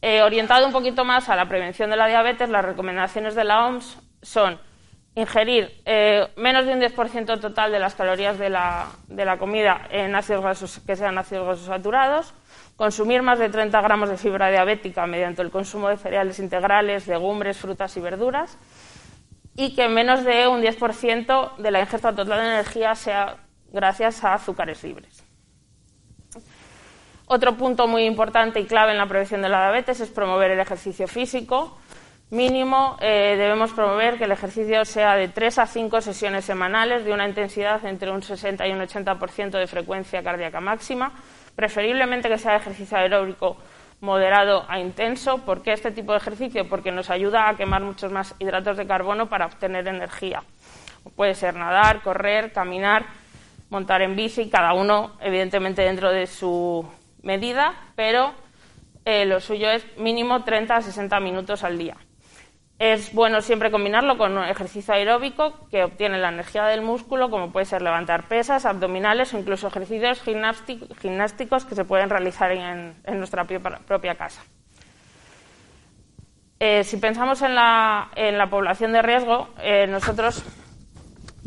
Eh, 0.00 0.22
orientado 0.22 0.66
un 0.66 0.72
poquito 0.72 1.04
más 1.04 1.28
a 1.28 1.36
la 1.36 1.48
prevención 1.48 1.90
de 1.90 1.96
la 1.96 2.06
diabetes, 2.06 2.48
las 2.48 2.64
recomendaciones 2.64 3.34
de 3.34 3.44
la 3.44 3.66
OMS 3.66 3.98
son 4.22 4.58
ingerir 5.14 5.82
eh, 5.84 6.28
menos 6.36 6.64
de 6.64 6.72
un 6.72 6.80
10% 6.80 7.40
total 7.40 7.72
de 7.72 7.80
las 7.80 7.96
calorías 7.96 8.38
de 8.38 8.50
la, 8.50 8.86
de 9.08 9.24
la 9.24 9.36
comida 9.38 9.88
en 9.90 10.14
ácidos 10.14 10.42
grasos 10.42 10.80
que 10.86 10.94
sean 10.94 11.18
ácidos 11.18 11.46
grasos 11.46 11.66
saturados, 11.66 12.34
consumir 12.76 13.22
más 13.22 13.40
de 13.40 13.48
30 13.48 13.80
gramos 13.80 14.08
de 14.08 14.16
fibra 14.16 14.50
diabética 14.50 15.06
mediante 15.06 15.42
el 15.42 15.50
consumo 15.50 15.88
de 15.88 15.96
cereales 15.96 16.38
integrales, 16.38 17.08
legumbres, 17.08 17.56
frutas 17.56 17.96
y 17.96 18.00
verduras, 18.00 18.56
y 19.56 19.74
que 19.74 19.88
menos 19.88 20.24
de 20.24 20.46
un 20.46 20.62
10% 20.62 21.56
de 21.56 21.70
la 21.72 21.80
ingesta 21.80 22.14
total 22.14 22.38
de 22.38 22.46
energía 22.46 22.94
sea 22.94 23.38
gracias 23.72 24.24
a 24.24 24.34
azúcares 24.34 24.82
libres. 24.82 25.24
Otro 27.26 27.56
punto 27.56 27.86
muy 27.86 28.04
importante 28.04 28.58
y 28.58 28.64
clave 28.64 28.92
en 28.92 28.98
la 28.98 29.06
prevención 29.06 29.42
de 29.42 29.50
la 29.50 29.64
diabetes 29.64 30.00
es 30.00 30.08
promover 30.08 30.50
el 30.50 30.60
ejercicio 30.60 31.06
físico. 31.06 31.78
Mínimo 32.30 32.96
eh, 33.00 33.36
debemos 33.38 33.72
promover 33.72 34.18
que 34.18 34.24
el 34.24 34.32
ejercicio 34.32 34.84
sea 34.84 35.14
de 35.14 35.28
3 35.28 35.58
a 35.58 35.66
5 35.66 36.00
sesiones 36.00 36.44
semanales 36.44 37.04
de 37.04 37.12
una 37.12 37.28
intensidad 37.28 37.84
entre 37.84 38.10
un 38.10 38.22
60 38.22 38.66
y 38.66 38.72
un 38.72 38.80
80% 38.80 39.50
de 39.50 39.66
frecuencia 39.66 40.22
cardíaca 40.22 40.60
máxima, 40.60 41.12
preferiblemente 41.54 42.28
que 42.28 42.38
sea 42.38 42.56
ejercicio 42.56 42.96
aeróbico 42.96 43.58
moderado 44.00 44.64
a 44.68 44.78
intenso. 44.78 45.38
¿Por 45.38 45.62
qué 45.62 45.72
este 45.72 45.90
tipo 45.90 46.12
de 46.12 46.18
ejercicio? 46.18 46.68
Porque 46.68 46.92
nos 46.92 47.10
ayuda 47.10 47.48
a 47.48 47.56
quemar 47.56 47.82
muchos 47.82 48.12
más 48.12 48.34
hidratos 48.38 48.76
de 48.76 48.86
carbono 48.86 49.28
para 49.28 49.46
obtener 49.46 49.88
energía. 49.88 50.42
Puede 51.16 51.34
ser 51.34 51.54
nadar, 51.54 52.02
correr, 52.02 52.52
caminar, 52.52 53.06
montar 53.70 54.02
en 54.02 54.16
bici, 54.16 54.48
cada 54.48 54.72
uno 54.72 55.12
evidentemente 55.20 55.82
dentro 55.82 56.10
de 56.10 56.26
su 56.26 56.86
medida, 57.22 57.74
pero 57.96 58.32
eh, 59.04 59.24
lo 59.24 59.40
suyo 59.40 59.70
es 59.70 59.84
mínimo 59.96 60.44
30 60.44 60.76
a 60.76 60.82
60 60.82 61.20
minutos 61.20 61.64
al 61.64 61.78
día. 61.78 61.96
Es 62.78 63.12
bueno 63.12 63.40
siempre 63.40 63.72
combinarlo 63.72 64.16
con 64.18 64.38
un 64.38 64.44
ejercicio 64.44 64.94
aeróbico 64.94 65.66
que 65.68 65.82
obtiene 65.82 66.18
la 66.18 66.28
energía 66.28 66.64
del 66.64 66.80
músculo, 66.80 67.28
como 67.28 67.50
puede 67.50 67.66
ser 67.66 67.82
levantar 67.82 68.28
pesas, 68.28 68.66
abdominales 68.66 69.34
o 69.34 69.38
incluso 69.38 69.66
ejercicios 69.66 70.22
gimnásticos 70.22 71.64
que 71.64 71.74
se 71.74 71.84
pueden 71.84 72.08
realizar 72.08 72.52
en, 72.52 72.94
nuestra 73.18 73.44
propia 73.44 74.14
casa. 74.14 74.44
Eh, 76.60 76.84
si 76.84 76.98
pensamos 76.98 77.42
en 77.42 77.56
la, 77.56 78.48
población 78.48 78.92
de 78.92 79.02
riesgo, 79.02 79.48
eh, 79.60 79.88
nosotros 79.88 80.44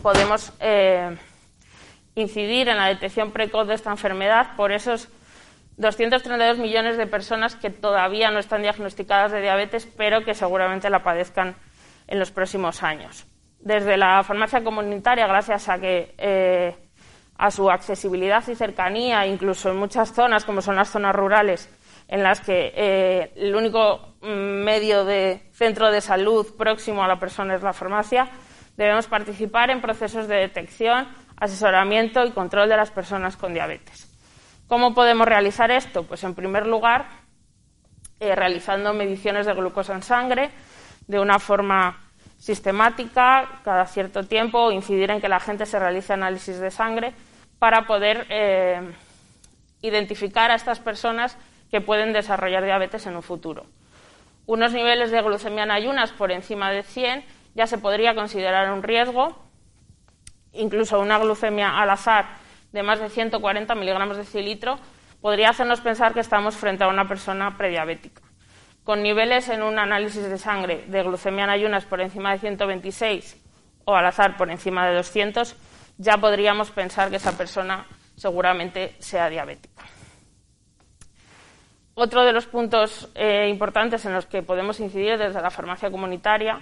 podemos 0.02 0.52
incidir 2.16 2.68
en 2.68 2.78
la 2.78 2.88
detección 2.88 3.32
precoz 3.32 3.68
de 3.68 3.76
esta 3.76 3.92
enfermedad 3.92 4.56
por 4.56 4.72
esos 4.72 5.10
232 5.78 6.58
millones 6.58 6.98
de 6.98 7.08
personas 7.08 7.56
que 7.56 7.70
todavía 7.70 8.30
no 8.32 8.40
están 8.40 8.62
diagnosticadas 8.62 9.32
de 9.32 9.42
diabetes, 9.42 9.88
pero 9.98 10.24
que 10.24 10.34
seguramente 10.34 10.90
la 10.90 11.04
padezcan 11.04 11.56
en 12.08 12.20
los 12.20 12.32
próximos 12.32 12.84
años. 12.84 13.26
Desde 13.60 13.98
la 13.98 14.24
farmacia 14.24 14.64
comunitaria, 14.64 15.28
gracias 15.28 15.70
a 15.70 15.80
que 15.80 16.14
eh, 16.18 16.76
a 17.38 17.52
su 17.52 17.70
accesibilidad 17.70 18.48
y 18.48 18.56
cercanía, 18.56 19.26
incluso 19.26 19.70
en 19.70 19.78
muchas 19.78 20.14
zonas, 20.14 20.46
como 20.46 20.62
son 20.62 20.76
las 20.76 20.90
zonas 20.90 21.16
rurales, 21.16 21.70
en 22.08 22.24
las 22.24 22.42
que 22.42 22.74
eh, 22.76 23.32
el 23.36 23.56
único 23.56 24.16
mm, 24.22 24.64
medio 24.64 25.06
de 25.06 25.50
centro 25.54 25.92
de 25.92 26.02
salud 26.02 26.46
próximo 26.58 27.04
a 27.04 27.08
la 27.08 27.20
persona 27.20 27.56
es 27.56 27.64
la 27.64 27.74
farmacia, 27.74 28.30
debemos 28.82 29.08
participar 29.08 29.70
en 29.70 29.82
procesos 29.82 30.28
de 30.28 30.36
detección, 30.36 31.08
asesoramiento 31.38 32.26
y 32.26 32.32
control 32.32 32.68
de 32.68 32.78
las 32.78 32.92
personas 32.92 33.38
con 33.38 33.54
diabetes. 33.54 34.10
¿Cómo 34.68 34.94
podemos 34.94 35.28
realizar 35.28 35.70
esto? 35.70 36.04
Pues 36.04 36.24
en 36.24 36.34
primer 36.34 36.66
lugar, 36.66 37.06
eh, 38.20 38.36
realizando 38.36 38.94
mediciones 38.94 39.46
de 39.46 39.54
glucosa 39.54 39.94
en 39.94 40.04
sangre 40.04 40.50
de 41.08 41.20
una 41.20 41.40
forma 41.40 42.00
sistemática, 42.38 43.60
cada 43.64 43.86
cierto 43.86 44.24
tiempo, 44.24 44.72
incidir 44.72 45.12
en 45.12 45.22
que 45.22 45.30
la 45.30 45.40
gente 45.40 45.66
se 45.66 45.78
realice 45.78 46.14
análisis 46.14 46.60
de 46.60 46.72
sangre 46.72 47.14
para 47.60 47.86
poder 47.86 48.26
eh, 48.30 48.82
identificar 49.82 50.50
a 50.50 50.56
estas 50.56 50.80
personas 50.80 51.38
que 51.70 51.82
pueden 51.82 52.14
desarrollar 52.14 52.64
diabetes 52.64 53.06
en 53.06 53.16
un 53.16 53.24
futuro. 53.24 53.66
Unos 54.48 54.74
niveles 54.74 55.12
de 55.12 55.22
glucemia 55.22 55.64
en 55.64 55.72
ayunas 55.72 56.12
por 56.12 56.32
encima 56.32 56.72
de 56.72 56.84
100 56.84 57.24
ya 57.54 57.68
se 57.68 57.78
podría 57.78 58.16
considerar 58.16 58.72
un 58.72 58.84
riesgo, 58.84 59.38
incluso 60.54 61.00
una 61.00 61.18
glucemia 61.18 61.80
al 61.80 61.90
azar 61.90 62.26
de 62.72 62.84
más 62.84 63.00
de 63.00 63.10
140 63.10 63.76
miligramos 63.76 64.18
de 64.18 64.24
cilitro 64.24 64.80
podría 65.22 65.50
hacernos 65.50 65.82
pensar 65.82 66.14
que 66.14 66.20
estamos 66.20 66.56
frente 66.56 66.84
a 66.84 66.88
una 66.88 67.08
persona 67.08 67.58
prediabética. 67.58 68.22
Con 68.84 69.04
niveles 69.04 69.50
en 69.50 69.62
un 69.62 69.78
análisis 69.78 70.24
de 70.24 70.38
sangre 70.38 70.86
de 70.88 71.04
glucemia 71.04 71.44
en 71.44 71.52
ayunas 71.52 71.86
por 71.86 72.02
encima 72.02 72.32
de 72.32 72.40
126 72.40 73.38
o 73.86 73.96
al 73.96 74.06
azar 74.06 74.38
por 74.38 74.50
encima 74.50 74.88
de 74.88 74.96
200, 74.96 75.56
ya 75.98 76.18
podríamos 76.18 76.72
pensar 76.72 77.10
que 77.10 77.18
esa 77.18 77.38
persona 77.38 77.86
seguramente 78.16 78.96
sea 79.00 79.30
diabética. 79.30 79.84
Otro 81.94 82.24
de 82.24 82.34
los 82.34 82.48
puntos 82.48 83.10
eh, 83.14 83.48
importantes 83.50 84.06
en 84.06 84.14
los 84.14 84.26
que 84.26 84.42
podemos 84.42 84.80
incidir 84.80 85.18
desde 85.18 85.42
la 85.42 85.52
farmacia 85.52 85.92
comunitaria 85.92 86.62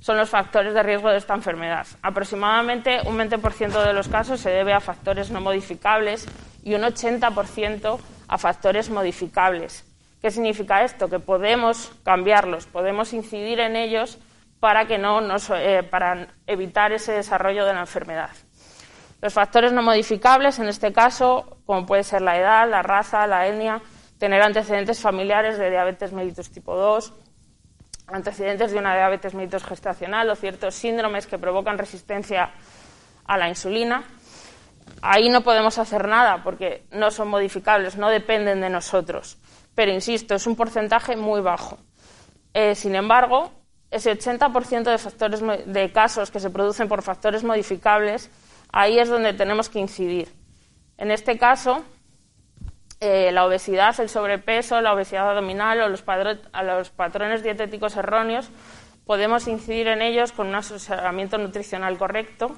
son 0.00 0.16
los 0.16 0.30
factores 0.30 0.74
de 0.74 0.82
riesgo 0.82 1.10
de 1.10 1.18
esta 1.18 1.34
enfermedad. 1.34 1.86
Aproximadamente 2.02 3.00
un 3.06 3.18
20% 3.18 3.84
de 3.84 3.92
los 3.92 4.08
casos 4.08 4.40
se 4.40 4.50
debe 4.50 4.72
a 4.72 4.80
factores 4.80 5.30
no 5.30 5.40
modificables 5.40 6.26
y 6.62 6.74
un 6.74 6.82
80% 6.82 7.98
a 8.28 8.38
factores 8.38 8.90
modificables. 8.90 9.84
¿Qué 10.20 10.30
significa 10.30 10.82
esto? 10.82 11.08
Que 11.08 11.20
podemos 11.20 11.92
cambiarlos, 12.04 12.66
podemos 12.66 13.12
incidir 13.12 13.60
en 13.60 13.76
ellos 13.76 14.18
para, 14.60 14.86
que 14.86 14.98
no 14.98 15.20
eh, 15.54 15.82
para 15.84 16.28
evitar 16.46 16.92
ese 16.92 17.12
desarrollo 17.12 17.64
de 17.64 17.74
la 17.74 17.80
enfermedad. 17.80 18.30
Los 19.20 19.32
factores 19.32 19.72
no 19.72 19.82
modificables, 19.82 20.58
en 20.58 20.68
este 20.68 20.92
caso, 20.92 21.58
como 21.66 21.86
puede 21.86 22.04
ser 22.04 22.22
la 22.22 22.38
edad, 22.38 22.68
la 22.68 22.82
raza, 22.82 23.26
la 23.26 23.46
etnia, 23.46 23.80
tener 24.18 24.42
antecedentes 24.42 25.00
familiares 25.00 25.58
de 25.58 25.70
diabetes 25.70 26.12
mellitus 26.12 26.50
tipo 26.50 26.76
2, 26.76 27.12
antecedentes 28.08 28.72
de 28.72 28.78
una 28.78 28.94
diabetes 28.94 29.34
mellitus 29.34 29.64
gestacional 29.64 30.28
o 30.30 30.36
ciertos 30.36 30.74
síndromes 30.74 31.26
que 31.26 31.38
provocan 31.38 31.78
resistencia 31.78 32.50
a 33.24 33.36
la 33.36 33.48
insulina. 33.48 34.04
Ahí 35.02 35.28
no 35.28 35.42
podemos 35.42 35.78
hacer 35.78 36.08
nada 36.08 36.42
porque 36.42 36.84
no 36.90 37.10
son 37.10 37.28
modificables, 37.28 37.96
no 37.96 38.08
dependen 38.08 38.60
de 38.60 38.70
nosotros. 38.70 39.38
Pero 39.74 39.92
insisto, 39.92 40.34
es 40.34 40.46
un 40.46 40.56
porcentaje 40.56 41.16
muy 41.16 41.40
bajo. 41.40 41.78
Eh, 42.54 42.74
sin 42.74 42.94
embargo, 42.94 43.52
ese 43.90 44.18
80% 44.18 44.90
de, 44.90 44.98
factores, 44.98 45.42
de 45.66 45.92
casos 45.92 46.30
que 46.30 46.40
se 46.40 46.50
producen 46.50 46.88
por 46.88 47.02
factores 47.02 47.44
modificables, 47.44 48.30
ahí 48.72 48.98
es 48.98 49.08
donde 49.08 49.34
tenemos 49.34 49.68
que 49.68 49.78
incidir. 49.78 50.28
En 50.96 51.10
este 51.10 51.38
caso, 51.38 51.84
eh, 53.00 53.30
la 53.32 53.44
obesidad, 53.44 53.98
el 54.00 54.08
sobrepeso, 54.08 54.80
la 54.80 54.92
obesidad 54.92 55.30
abdominal 55.30 55.80
o 55.82 55.88
los, 55.88 56.04
los 56.64 56.90
patrones 56.90 57.42
dietéticos 57.42 57.96
erróneos, 57.96 58.50
podemos 59.06 59.46
incidir 59.48 59.88
en 59.88 60.02
ellos 60.02 60.32
con 60.32 60.48
un 60.48 60.56
asesoramiento 60.56 61.38
nutricional 61.38 61.96
correcto, 61.96 62.56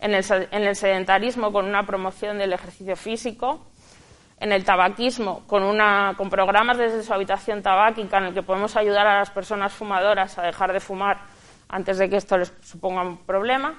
en 0.00 0.14
el, 0.14 0.76
sedentarismo 0.76 1.52
con 1.52 1.64
una 1.64 1.84
promoción 1.84 2.38
del 2.38 2.52
ejercicio 2.52 2.96
físico, 2.96 3.66
en 4.38 4.52
el 4.52 4.64
tabaquismo 4.64 5.46
con, 5.46 5.62
una, 5.62 6.14
con 6.16 6.30
programas 6.30 6.78
desde 6.78 7.02
su 7.02 7.12
habitación 7.12 7.62
tabáquica 7.62 8.18
en 8.18 8.24
el 8.24 8.34
que 8.34 8.42
podemos 8.42 8.76
ayudar 8.76 9.06
a 9.06 9.18
las 9.18 9.30
personas 9.30 9.72
fumadoras 9.72 10.38
a 10.38 10.42
dejar 10.42 10.72
de 10.72 10.80
fumar 10.80 11.18
antes 11.68 11.98
de 11.98 12.08
que 12.08 12.16
esto 12.16 12.36
les 12.38 12.52
suponga 12.62 13.02
un 13.02 13.18
problema, 13.18 13.74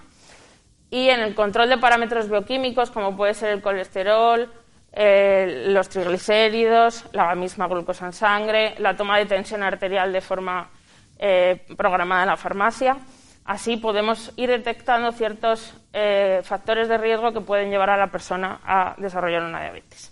y 0.89 1.09
en 1.09 1.21
el 1.21 1.35
control 1.35 1.69
de 1.69 1.77
parámetros 1.77 2.29
bioquímicos 2.29 2.91
como 2.91 3.15
puede 3.15 3.33
ser 3.33 3.49
el 3.49 3.61
colesterol, 3.61 4.51
eh, 4.99 5.65
los 5.67 5.89
triglicéridos, 5.89 7.05
la 7.11 7.35
misma 7.35 7.67
glucosa 7.67 8.07
en 8.07 8.13
sangre, 8.13 8.73
la 8.79 8.95
toma 8.95 9.19
de 9.19 9.27
tensión 9.27 9.61
arterial 9.61 10.11
de 10.11 10.21
forma 10.21 10.71
eh, 11.19 11.67
programada 11.77 12.23
en 12.23 12.29
la 12.29 12.35
farmacia. 12.35 12.97
Así 13.45 13.77
podemos 13.77 14.33
ir 14.37 14.49
detectando 14.49 15.11
ciertos 15.11 15.75
eh, 15.93 16.41
factores 16.43 16.89
de 16.89 16.97
riesgo 16.97 17.31
que 17.31 17.41
pueden 17.41 17.69
llevar 17.69 17.91
a 17.91 17.97
la 17.97 18.07
persona 18.07 18.59
a 18.65 18.95
desarrollar 18.97 19.43
una 19.43 19.61
diabetes. 19.61 20.11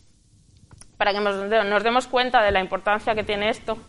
Para 0.98 1.14
que 1.14 1.20
nos, 1.20 1.84
demos 1.84 2.06
cuenta 2.06 2.44
de 2.44 2.52
la 2.52 2.60
importancia 2.60 3.16
que 3.16 3.24
tiene 3.24 3.50
esto, 3.50 3.80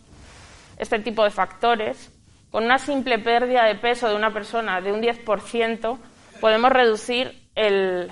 este 0.79 0.97
tipo 0.97 1.23
de 1.23 1.29
factores, 1.29 2.11
con 2.49 2.63
una 2.63 2.79
simple 2.79 3.19
pérdida 3.19 3.65
de 3.65 3.75
peso 3.75 4.09
de 4.09 4.15
una 4.15 4.33
persona 4.33 4.81
de 4.81 4.91
un 4.91 4.99
10%, 4.99 5.99
podemos 6.41 6.71
reducir 6.71 7.39
el, 7.53 8.11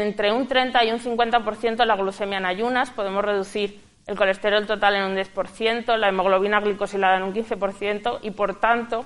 entre 0.00 0.32
un 0.32 0.46
30 0.46 0.84
y 0.84 0.92
un 0.92 0.98
50% 0.98 1.84
la 1.84 1.96
glucemia 1.96 2.38
en 2.38 2.46
ayunas, 2.46 2.90
podemos 2.90 3.24
reducir 3.24 3.80
el 4.06 4.16
colesterol 4.16 4.66
total 4.66 4.96
en 4.96 5.04
un 5.04 5.16
10%, 5.16 5.96
la 5.96 6.08
hemoglobina 6.08 6.60
glicosilada 6.60 7.16
en 7.16 7.24
un 7.24 7.34
15% 7.34 8.20
y, 8.22 8.30
por 8.30 8.58
tanto, 8.58 9.04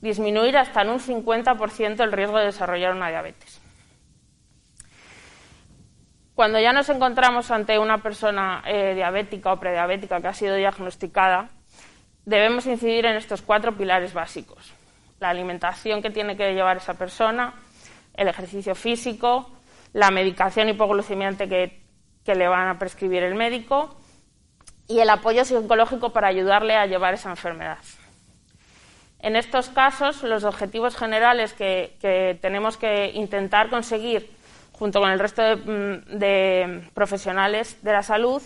disminuir 0.00 0.56
hasta 0.56 0.82
en 0.82 0.90
un 0.90 0.98
50% 0.98 2.02
el 2.02 2.12
riesgo 2.12 2.38
de 2.38 2.46
desarrollar 2.46 2.94
una 2.94 3.08
diabetes. 3.08 3.60
Cuando 6.34 6.58
ya 6.58 6.72
nos 6.72 6.88
encontramos 6.88 7.50
ante 7.50 7.78
una 7.78 7.98
persona 7.98 8.62
eh, 8.66 8.94
diabética 8.94 9.52
o 9.52 9.60
prediabética 9.60 10.20
que 10.20 10.28
ha 10.28 10.34
sido 10.34 10.56
diagnosticada, 10.56 11.50
debemos 12.24 12.66
incidir 12.66 13.06
en 13.06 13.16
estos 13.16 13.42
cuatro 13.42 13.76
pilares 13.76 14.14
básicos. 14.14 14.72
La 15.20 15.28
alimentación 15.28 16.02
que 16.02 16.10
tiene 16.10 16.36
que 16.36 16.54
llevar 16.54 16.78
esa 16.78 16.94
persona, 16.94 17.54
el 18.14 18.28
ejercicio 18.28 18.74
físico, 18.74 19.50
la 19.92 20.10
medicación 20.10 20.68
hipoglucemiante 20.68 21.48
que, 21.48 21.82
que 22.24 22.34
le 22.34 22.48
van 22.48 22.68
a 22.68 22.78
prescribir 22.78 23.22
el 23.22 23.34
médico 23.34 23.96
y 24.88 25.00
el 25.00 25.10
apoyo 25.10 25.44
psicológico 25.44 26.10
para 26.10 26.28
ayudarle 26.28 26.76
a 26.76 26.86
llevar 26.86 27.14
esa 27.14 27.30
enfermedad. 27.30 27.78
En 29.22 29.36
estos 29.36 29.68
casos, 29.68 30.24
los 30.24 30.42
objetivos 30.42 30.96
generales 30.96 31.52
que, 31.52 32.38
tenemos 32.40 32.76
que 32.76 33.12
intentar 33.14 33.70
conseguir 33.70 34.28
junto 34.72 35.00
con 35.00 35.10
el 35.10 35.20
resto 35.20 35.42
mm, 35.42 36.18
de, 36.18 36.82
profesionales 36.92 37.78
de 37.82 37.92
la 37.92 38.02
salud 38.02 38.42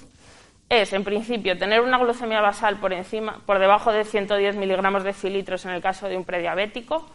es, 0.69 0.93
en 0.93 1.03
principio, 1.03 1.57
tener 1.57 1.81
una 1.81 1.97
glucemia 1.97 2.43
basal 2.43 2.77
por, 2.77 2.93
encima, 2.93 3.41
por 3.47 3.59
debajo 3.59 3.91
de 3.91 4.05
110 4.05 4.57
miligramos 4.57 5.03
de 5.03 5.15
cilitros 5.15 5.65
en 5.65 5.71
el 5.71 5.81
caso 5.81 6.09
de 6.09 6.17
un 6.19 6.25
prediabético 6.25 7.09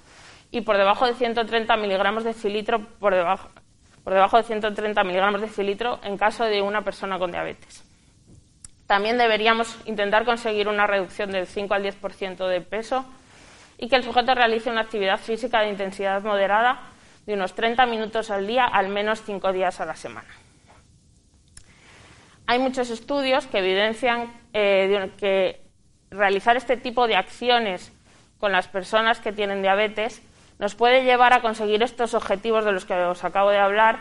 y 0.50 0.62
por 0.62 0.78
debajo 0.78 1.06
de 1.06 1.14
130 1.14 1.78
miligramos 1.78 2.24
de 2.24 2.34
cilitro 2.34 2.80
por 3.00 3.14
debajo, 3.14 3.50
por 4.12 4.15
debajo 4.15 4.36
de 4.36 4.44
130 4.44 5.06
miligramos 5.06 5.39
de 5.39 5.48
cilitro 5.48 5.98
en 6.03 6.18
caso 6.18 6.44
de 6.44 6.62
una 6.62 6.82
persona 6.82 7.18
con 7.18 7.32
diabetes. 7.32 7.82
También 8.86 9.18
deberíamos 9.18 9.77
intentar 9.86 10.25
conseguir 10.25 10.68
una 10.68 10.86
reducción 10.86 11.32
del 11.32 11.48
5 11.48 11.74
al 11.74 11.86
10% 11.86 12.46
de 12.46 12.60
peso 12.60 13.06
y 13.77 13.88
que 13.88 13.96
el 13.96 14.03
sujeto 14.03 14.36
realice 14.36 14.70
una 14.70 14.82
actividad 14.82 15.18
física 15.18 15.62
de 15.62 15.70
intensidad 15.70 16.22
moderada 16.24 16.82
de 17.25 17.36
unos 17.36 17.56
30 17.56 17.86
minutos 17.86 18.30
al 18.32 18.48
día, 18.48 18.65
al 18.65 18.89
menos 18.89 19.22
5 19.22 19.53
días 19.53 19.80
a 19.80 19.86
la 19.86 19.96
semana. 19.96 20.27
Hay 22.48 22.60
muchos 22.60 22.89
estudios 22.89 23.48
que 23.48 23.60
evidencian 23.60 24.30
eh, 24.51 25.10
que 25.18 25.62
realizar 26.10 26.58
este 26.58 26.75
tipo 26.75 27.08
de 27.08 27.15
acciones 27.15 27.94
con 28.39 28.51
las 28.51 28.68
personas 28.68 29.22
que 29.22 29.32
tienen 29.32 29.62
diabetes 29.62 30.22
nos 30.62 30.75
puede 30.75 31.03
llevar 31.03 31.34
a 31.34 31.41
conseguir 31.41 31.82
estos 31.82 32.13
objetivos 32.13 32.63
de 32.63 32.72
los 32.72 32.86
que 32.86 32.94
os 32.94 33.24
acabo 33.24 33.50
de 33.50 33.58
hablar, 33.58 33.98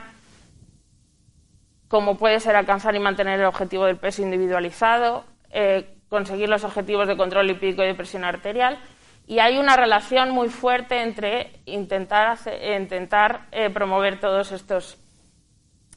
como 1.89 2.19
puede 2.19 2.39
ser 2.39 2.55
alcanzar 2.55 2.95
y 2.95 2.99
mantener 2.99 3.41
el 3.41 3.47
objetivo 3.47 3.87
del 3.87 3.97
peso 3.97 4.21
individualizado, 4.21 5.25
eh, 5.51 5.97
conseguir 6.11 6.51
los 6.51 6.63
objetivos 6.63 7.09
de 7.09 7.17
control 7.17 7.47
lipídico 7.47 7.83
y 7.83 7.87
de 7.87 7.95
presión 7.95 8.25
arterial. 8.25 8.79
Y 9.27 9.39
hay 9.39 9.57
una 9.57 9.75
relación 9.75 10.33
muy 10.33 10.51
fuerte 10.51 11.03
entre 11.03 11.51
intentar, 11.65 12.37
intentar 12.77 13.47
eh, 13.53 13.71
promover 13.71 14.21
todos 14.21 14.53
estos 14.53 14.99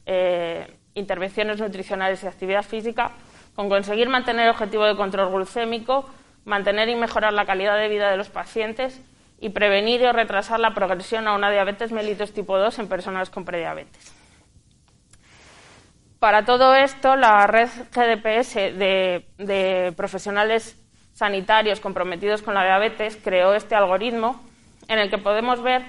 eh, 0.06 0.78
intervenciones 0.94 1.60
nutricionales 1.60 2.24
y 2.24 2.26
actividad 2.26 2.62
física 2.62 3.10
con 3.54 3.68
conseguir 3.68 4.08
mantener 4.08 4.46
el 4.46 4.52
objetivo 4.52 4.86
de 4.86 4.96
control 4.96 5.30
glucémico, 5.30 6.08
mantener 6.46 6.88
y 6.88 6.96
mejorar 6.96 7.34
la 7.34 7.44
calidad 7.44 7.76
de 7.76 7.88
vida 7.88 8.10
de 8.10 8.16
los 8.16 8.30
pacientes 8.30 9.02
y 9.40 9.50
prevenir 9.50 10.04
o 10.06 10.12
retrasar 10.12 10.60
la 10.60 10.74
progresión 10.74 11.28
a 11.28 11.34
una 11.34 11.50
diabetes 11.50 11.92
mellitus 11.92 12.32
tipo 12.32 12.58
2 12.58 12.78
en 12.78 12.88
personas 12.88 13.30
con 13.30 13.44
prediabetes. 13.44 14.12
Para 16.18 16.44
todo 16.44 16.74
esto, 16.74 17.16
la 17.16 17.46
red 17.46 17.68
GDPS 17.92 18.54
de 18.78 19.92
profesionales 19.96 20.80
sanitarios 21.12 21.80
comprometidos 21.80 22.42
con 22.42 22.54
la 22.54 22.64
diabetes 22.64 23.16
creó 23.22 23.54
este 23.54 23.74
algoritmo 23.74 24.40
en 24.88 24.98
el 24.98 25.10
que 25.10 25.18
podemos 25.18 25.62
ver 25.62 25.82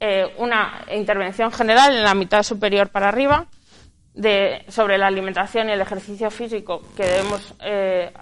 eh, 0.00 0.34
una 0.38 0.84
intervención 0.92 1.52
general 1.52 1.94
en 1.94 2.02
la 2.02 2.14
mitad 2.14 2.42
superior 2.42 2.88
para 2.88 3.08
arriba 3.08 3.46
sobre 4.68 4.98
la 4.98 5.06
alimentación 5.06 5.68
y 5.68 5.72
el 5.72 5.80
ejercicio 5.80 6.30
físico 6.30 6.82
que 6.96 7.04
debemos 7.04 7.54
eh, 7.60 8.12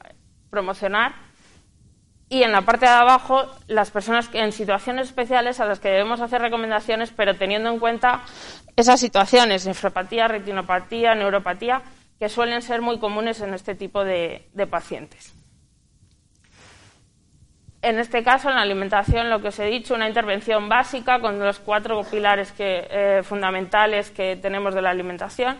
promocionar 0.50 1.14
y 2.28 2.42
en 2.42 2.52
la 2.52 2.62
parte 2.62 2.86
de 2.86 2.93
abajo 2.93 3.47
las 3.67 3.91
personas 3.91 4.28
en 4.32 4.52
situaciones 4.52 5.08
especiales 5.08 5.60
a 5.60 5.64
las 5.64 5.80
que 5.80 5.88
debemos 5.88 6.21
hacer 6.21 6.43
recomendaciones 6.43 7.12
pero 7.17 7.34
teniendo 7.36 7.71
en 7.71 7.78
cuenta 7.78 8.23
esas 8.76 9.00
situaciones, 9.00 9.67
nefropatía, 9.67 10.28
retinopatía, 10.28 11.14
neuropatía, 11.14 11.82
que 12.19 12.28
suelen 12.28 12.62
ser 12.62 12.80
muy 12.82 12.99
comunes 12.99 13.41
en 13.41 13.54
este 13.54 13.75
tipo 13.75 14.04
de 14.04 14.49
pacientes. 14.71 15.34
En 17.80 18.00
este 18.00 18.25
caso, 18.25 18.49
en 18.49 18.56
la 18.56 18.62
alimentación, 18.62 19.30
lo 19.30 19.41
que 19.41 19.49
os 19.49 19.58
he 19.60 19.67
dicho, 19.67 19.95
una 19.95 20.08
intervención 20.08 20.69
básica 20.69 21.21
con 21.21 21.38
los 21.38 21.60
cuatro 21.60 22.02
pilares 22.02 22.52
eh, 22.58 23.23
fundamentales 23.23 24.10
que 24.10 24.36
tenemos 24.36 24.75
de 24.75 24.82
la 24.82 24.91
alimentación. 24.91 25.56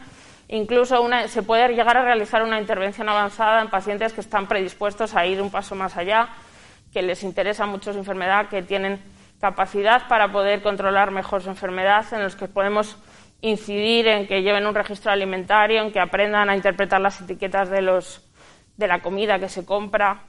Incluso 0.49 1.09
se 1.29 1.43
puede 1.45 1.69
llegar 1.69 1.97
a 1.97 2.03
realizar 2.03 2.43
una 2.43 2.59
intervención 2.59 3.09
avanzada 3.09 3.61
en 3.61 3.71
pacientes 3.71 4.13
que 4.13 4.21
están 4.21 4.49
predispuestos 4.49 5.15
a 5.15 5.27
ir 5.27 5.41
un 5.41 5.51
paso 5.51 5.77
más 5.77 5.97
allá, 5.97 6.29
que 6.93 7.03
les 7.03 7.23
interesa 7.23 7.67
mucho 7.67 7.93
su 7.93 7.99
enfermedad, 7.99 8.49
que 8.49 8.63
tienen 8.63 9.01
capacidad 9.41 10.09
para 10.09 10.33
poder 10.33 10.63
controlar 10.63 11.11
mejor 11.11 11.43
su 11.43 11.51
enfermedad, 11.51 12.05
en 12.13 12.23
los 12.23 12.37
que 12.37 12.49
podemos 12.49 12.97
incidir 13.41 14.09
en 14.09 14.27
que 14.27 14.43
lleven 14.43 14.67
un 14.67 14.75
registro 14.75 15.13
alimentario, 15.13 15.83
en 15.83 15.93
que 15.93 16.01
aprendan 16.01 16.51
a 16.51 16.57
interpretar 16.57 17.01
las 17.01 17.21
etiquetas 17.21 17.71
de, 17.71 18.03
de 18.77 18.87
la 18.87 19.01
comida 19.01 19.39
que 19.39 19.49
se 19.49 19.65
compra, 19.65 20.23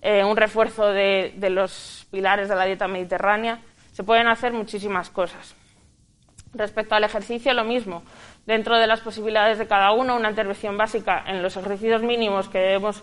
eh, 0.00 0.24
un 0.24 0.36
refuerzo 0.36 0.88
de, 0.88 1.32
los 1.50 2.06
pilares 2.10 2.48
de 2.48 2.56
la 2.56 2.64
dieta 2.64 2.88
mediterránea. 2.88 3.60
Se 3.92 4.04
pueden 4.04 4.26
hacer 4.26 4.52
muchísimas 4.52 5.10
cosas. 5.10 5.54
Respecto 6.54 6.94
al 6.94 7.04
ejercicio, 7.04 7.52
lo 7.54 7.64
mismo. 7.64 8.02
Dentro 8.46 8.78
de 8.78 8.86
las 8.86 9.00
posibilidades 9.00 9.58
de 9.58 9.66
cada 9.66 9.92
uno, 9.92 10.16
una 10.16 10.30
intervención 10.30 10.76
básica 10.76 11.24
en 11.26 11.42
los 11.42 11.56
ejercicios 11.56 12.02
mínimos 12.02 12.48
que 12.48 12.58
debemos 12.58 13.02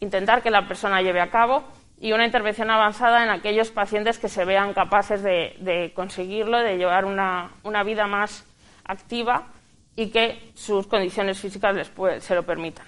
intentar 0.00 0.42
que 0.42 0.50
la 0.50 0.66
persona 0.66 1.02
lleve 1.02 1.20
a 1.20 1.30
cabo 1.30 1.64
y 1.98 2.12
una 2.12 2.26
intervención 2.26 2.70
avanzada 2.70 3.22
en 3.22 3.30
aquellos 3.30 3.70
pacientes 3.70 4.18
que 4.18 4.28
se 4.28 4.44
vean 4.44 4.74
capaces 4.74 5.22
de, 5.22 5.92
conseguirlo, 5.94 6.58
de 6.58 6.76
llevar 6.76 7.04
una, 7.04 7.82
vida 7.84 8.06
más 8.06 8.44
activa 8.84 9.46
y 9.94 10.10
que 10.10 10.52
sus 10.54 10.86
condiciones 10.86 11.40
físicas 11.40 11.74
les 11.74 11.90
se 12.22 12.34
lo 12.34 12.42
permitan. 12.42 12.84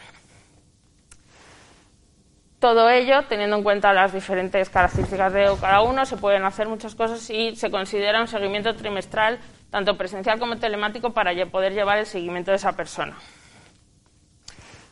Todo 2.58 2.90
ello, 2.90 3.22
teniendo 3.28 3.56
en 3.56 3.62
cuenta 3.62 3.92
las 3.92 4.12
diferentes 4.12 4.68
características 4.68 5.32
de 5.32 5.48
cada 5.60 5.80
uno, 5.82 6.04
se 6.04 6.16
pueden 6.16 6.44
hacer 6.44 6.68
muchas 6.68 6.94
cosas 6.94 7.30
y 7.30 7.54
se 7.54 7.70
considera 7.70 8.20
un 8.20 8.26
seguimiento 8.26 8.74
trimestral, 8.74 9.38
tanto 9.70 9.96
presencial 9.96 10.40
como 10.40 10.58
telemático, 10.58 11.14
para 11.14 11.32
poder 11.46 11.72
llevar 11.72 11.98
el 11.98 12.06
seguimiento 12.06 12.50
de 12.50 12.56
esa 12.56 12.72
persona. 12.72 13.16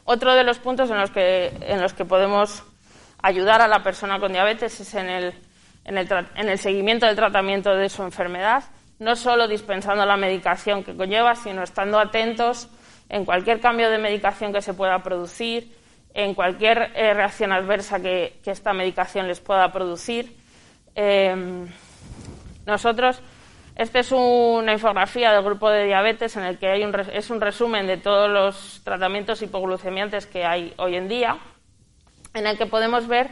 Otro 0.05 0.35
de 0.35 0.45
los 0.45 0.61
puntos 0.61 0.89
en 0.91 0.99
los 0.99 1.11
que, 1.11 1.53
en 1.63 1.83
los 1.83 1.93
que 1.93 2.05
podemos 2.05 2.63
ayudar 3.27 3.61
a 3.61 3.67
la 3.67 3.83
persona 3.83 4.21
con 4.21 4.33
diabetes 4.33 4.79
es 4.81 4.95
en 4.95 5.09
el, 5.09 5.35
en 5.85 5.99
el, 5.99 6.09
en 6.37 6.49
el 6.49 6.59
seguimiento 6.59 7.07
del 7.07 7.17
tratamiento 7.17 7.75
de 7.75 7.89
su 7.89 8.05
enfermedad, 8.05 8.63
no 9.01 9.17
solo 9.17 9.49
dispensando 9.49 10.07
la 10.07 10.17
medicación 10.17 10.85
que 10.85 10.97
conlleva, 10.97 11.35
sino 11.35 11.65
estando 11.65 11.99
atentos 11.99 12.69
en 13.09 13.25
cualquier 13.25 13.61
cambio 13.61 13.91
de 13.91 13.99
medicación 13.99 14.53
que 14.53 14.63
se 14.63 14.75
pueda 14.75 15.03
producir, 15.03 15.77
en 16.15 16.35
cualquier 16.35 16.93
eh, 16.95 17.13
reacción 17.15 17.53
adversa 17.53 18.01
que, 18.01 18.41
esta 18.47 18.73
medicación 18.73 19.27
les 19.27 19.41
pueda 19.41 19.73
producir. 19.73 20.37
Em, 20.95 21.67
nosotros, 22.65 23.21
esta 23.75 23.99
es 23.99 24.13
una 24.13 24.73
infografía 24.73 25.33
del 25.33 25.43
grupo 25.43 25.69
de 25.69 25.85
diabetes 25.85 26.37
en 26.37 26.45
el 26.45 26.59
que 26.59 26.69
hay 26.69 26.85
un, 26.85 26.95
es 27.13 27.29
un 27.29 27.41
resumen 27.41 27.89
de 27.89 27.97
todos 27.97 28.31
los 28.31 28.81
tratamientos 28.85 29.43
hipoglucemiantes 29.43 30.27
que 30.27 30.45
hay 30.45 30.73
hoy 30.79 30.95
en 30.95 31.09
día, 31.09 31.39
en 32.37 32.47
el 32.47 32.59
que 32.59 32.67
podemos 32.67 33.09
ver 33.09 33.31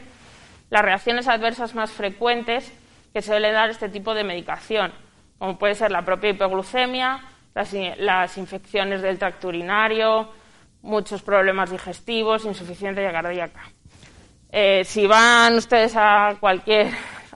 las 0.70 0.82
reacciones 0.82 1.28
adversas 1.28 1.74
más 1.74 1.92
frecuentes 1.92 2.72
que 3.12 3.22
suele 3.22 3.52
dar 3.52 3.70
este 3.70 3.88
tipo 3.88 4.14
de 4.14 4.24
medicación, 4.24 4.92
como 5.38 5.58
puede 5.58 5.74
ser 5.74 5.92
la 5.92 6.04
propia 6.04 6.30
hipoglucemia, 6.30 7.20
las, 7.54 8.38
infecciones 8.38 9.02
del 9.02 9.18
tracto 9.18 9.48
urinario, 9.48 10.32
muchos 10.82 11.22
problemas 11.22 11.70
digestivos, 11.70 12.44
insuficiencia 12.44 13.12
cardíaca. 13.12 13.62
Eh, 14.50 14.82
si 14.84 15.06
van 15.06 15.54
ustedes 15.54 15.94
a 15.96 16.36
cualquier, 16.40 16.90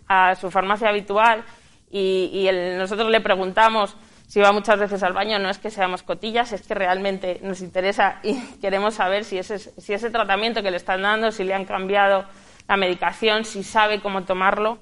a 0.08 0.34
su 0.34 0.50
farmacia 0.50 0.88
habitual 0.88 1.44
y, 1.90 2.48
nosotros 2.76 3.10
le 3.10 3.20
preguntamos 3.20 3.96
si 4.28 4.40
va 4.40 4.52
muchas 4.52 4.78
veces 4.78 5.02
al 5.02 5.14
baño, 5.14 5.38
no 5.38 5.48
es 5.48 5.58
que 5.58 5.70
seamos 5.70 6.04
cotillas, 6.04 6.52
es 6.52 6.62
que 6.62 6.74
realmente 6.74 7.40
nos 7.42 7.62
interesa 7.62 8.20
y 8.22 8.38
queremos 8.60 8.94
saber 8.94 9.24
si 9.24 9.38
ese, 9.38 9.58
si 9.58 9.92
ese 9.92 10.10
tratamiento 10.10 10.62
que 10.62 10.70
le 10.70 10.76
están 10.76 11.02
dando, 11.02 11.32
si 11.32 11.42
le 11.42 11.54
han 11.54 11.64
cambiado 11.64 12.26
la 12.68 12.76
medicación, 12.76 13.44
si 13.44 13.64
sabe 13.64 14.00
cómo 14.00 14.24
tomarlo. 14.24 14.78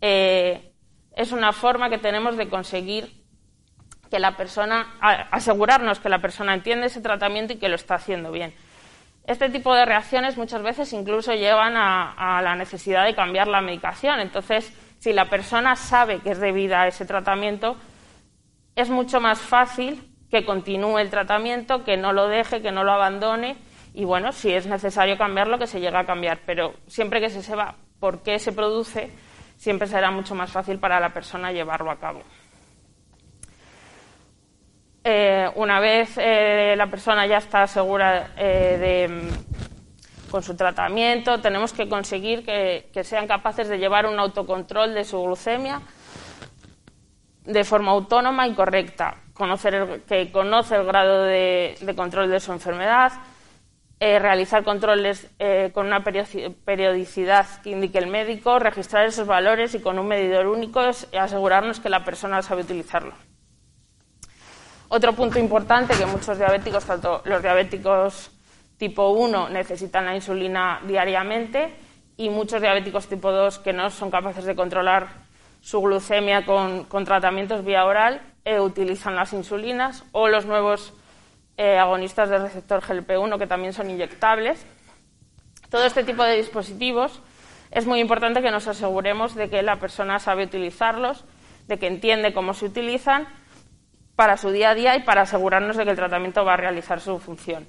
Eh, 0.00 0.72
es 1.14 1.30
una 1.30 1.52
forma 1.52 1.88
que 1.88 1.98
tenemos 1.98 2.36
de 2.36 2.48
conseguir 2.48 3.22
que 4.10 4.18
la 4.18 4.36
persona, 4.36 4.94
asegurarnos 5.30 6.00
que 6.00 6.08
la 6.08 6.18
persona 6.18 6.52
entiende 6.52 6.88
ese 6.88 7.00
tratamiento 7.00 7.54
y 7.54 7.56
que 7.56 7.68
lo 7.68 7.76
está 7.76 7.94
haciendo 7.94 8.30
bien. 8.30 8.52
Este 9.26 9.48
tipo 9.48 9.72
de 9.74 9.84
reacciones 9.84 10.36
muchas 10.36 10.62
veces 10.62 10.92
incluso 10.92 11.32
llevan 11.32 11.76
a, 11.76 12.40
la 12.42 12.56
necesidad 12.56 13.04
de 13.04 13.14
cambiar 13.14 13.46
la 13.46 13.60
medicación. 13.60 14.18
Entonces, 14.18 14.72
si 14.98 15.12
la 15.12 15.30
persona 15.30 15.76
sabe 15.76 16.18
que 16.18 16.32
es 16.32 16.40
debida 16.40 16.82
a 16.82 16.88
ese 16.88 17.04
tratamiento, 17.04 17.76
es 18.76 18.90
mucho 18.90 19.20
más 19.20 19.40
fácil 19.40 20.08
que 20.30 20.44
continúe 20.44 20.98
el 20.98 21.10
tratamiento, 21.10 21.84
que 21.84 21.96
no 21.96 22.12
lo 22.12 22.28
deje, 22.28 22.62
que 22.62 22.72
no 22.72 22.84
lo 22.84 22.92
abandone 22.92 23.56
y 23.94 24.04
bueno, 24.04 24.32
si 24.32 24.52
es 24.52 24.66
necesario 24.66 25.18
cambiarlo, 25.18 25.58
que 25.58 25.66
se 25.66 25.80
llegue 25.80 25.96
a 25.96 26.06
cambiar. 26.06 26.40
Pero 26.46 26.74
siempre 26.86 27.20
que 27.20 27.28
se 27.28 27.42
sepa 27.42 27.74
por 28.00 28.22
qué 28.22 28.38
se 28.38 28.52
produce, 28.52 29.10
siempre 29.56 29.86
será 29.86 30.10
mucho 30.10 30.34
más 30.34 30.50
fácil 30.50 30.78
para 30.78 30.98
la 30.98 31.10
persona 31.10 31.52
llevarlo 31.52 31.90
a 31.90 31.98
cabo. 31.98 32.22
Eh, 35.04 35.50
una 35.56 35.80
vez 35.80 36.16
eh, 36.16 36.74
la 36.76 36.86
persona 36.86 37.26
ya 37.26 37.38
está 37.38 37.66
segura 37.66 38.30
eh, 38.36 39.08
con 40.30 40.42
su 40.42 40.56
tratamiento, 40.56 41.40
tenemos 41.40 41.72
que 41.72 41.88
conseguir 41.88 42.44
que, 42.44 42.88
sean 43.02 43.26
capaces 43.26 43.68
de 43.68 43.78
llevar 43.78 44.06
un 44.06 44.18
autocontrol 44.18 44.94
de 44.94 45.04
su 45.04 45.20
glucemia 45.20 45.82
de 47.44 47.64
forma 47.64 47.92
autónoma 47.92 48.46
y 48.46 48.54
correcta, 48.54 49.16
conocer 49.34 50.02
que 50.08 50.30
conoce 50.30 50.76
el 50.76 50.84
grado 50.84 51.24
de, 51.24 51.76
control 51.96 52.30
de 52.30 52.40
su 52.40 52.52
enfermedad, 52.52 53.12
realizar 54.00 54.64
controles 54.64 55.28
con 55.72 55.86
una 55.86 56.02
periodicidad 56.02 57.46
que 57.62 57.70
indique 57.70 57.98
el 57.98 58.08
médico, 58.08 58.58
registrar 58.58 59.06
esos 59.06 59.28
valores 59.28 59.74
y 59.76 59.80
con 59.80 59.98
un 59.98 60.08
medidor 60.08 60.46
único 60.48 60.80
asegurarnos 60.80 61.78
que 61.78 61.88
la 61.88 62.04
persona 62.04 62.42
sabe 62.42 62.62
utilizarlo. 62.62 63.14
Otro 64.94 65.14
punto 65.14 65.38
importante 65.38 65.94
que 65.94 66.04
muchos 66.04 66.36
diabéticos, 66.36 66.84
tanto 66.84 67.22
los 67.24 67.40
diabéticos 67.40 68.30
tipo 68.76 69.08
1 69.08 69.48
necesitan 69.48 70.04
la 70.04 70.14
insulina 70.14 70.82
diariamente 70.86 71.72
y 72.18 72.28
muchos 72.28 72.60
diabéticos 72.60 73.06
tipo 73.06 73.32
2 73.32 73.60
que 73.60 73.72
no 73.72 73.88
son 73.88 74.10
capaces 74.10 74.44
de 74.44 74.54
controlar 74.54 75.08
su 75.62 75.80
glucemia 75.80 76.44
con, 76.44 76.86
tratamientos 77.06 77.64
vía 77.64 77.86
oral 77.86 78.20
eh, 78.44 78.60
utilizan 78.60 79.16
las 79.16 79.32
insulinas 79.32 80.04
o 80.12 80.28
los 80.28 80.44
nuevos 80.44 80.92
eh, 81.56 81.78
agonistas 81.78 82.28
del 82.28 82.42
receptor 82.42 82.82
GLP-1 82.82 83.38
que 83.38 83.46
también 83.46 83.72
son 83.72 83.88
inyectables. 83.88 84.66
Todo 85.70 85.86
este 85.86 86.04
tipo 86.04 86.22
de 86.24 86.36
dispositivos 86.36 87.22
es 87.70 87.86
muy 87.86 88.00
importante 88.00 88.42
que 88.42 88.50
nos 88.50 88.68
aseguremos 88.68 89.34
de 89.34 89.48
que 89.48 89.62
la 89.62 89.76
persona 89.76 90.18
sabe 90.18 90.44
utilizarlos, 90.44 91.24
de 91.68 91.78
que 91.78 91.86
entiende 91.86 92.34
cómo 92.34 92.52
se 92.52 92.66
utilizan 92.66 93.26
para 94.16 94.36
su 94.36 94.50
día 94.50 94.70
a 94.70 94.74
día 94.74 94.96
y 94.96 95.02
para 95.04 95.22
asegurarnos 95.22 95.76
de 95.76 95.84
que 95.84 95.90
el 95.90 95.96
tratamiento 95.96 96.44
va 96.44 96.54
a 96.54 96.58
realizar 96.58 97.00
su 97.00 97.18
función. 97.18 97.66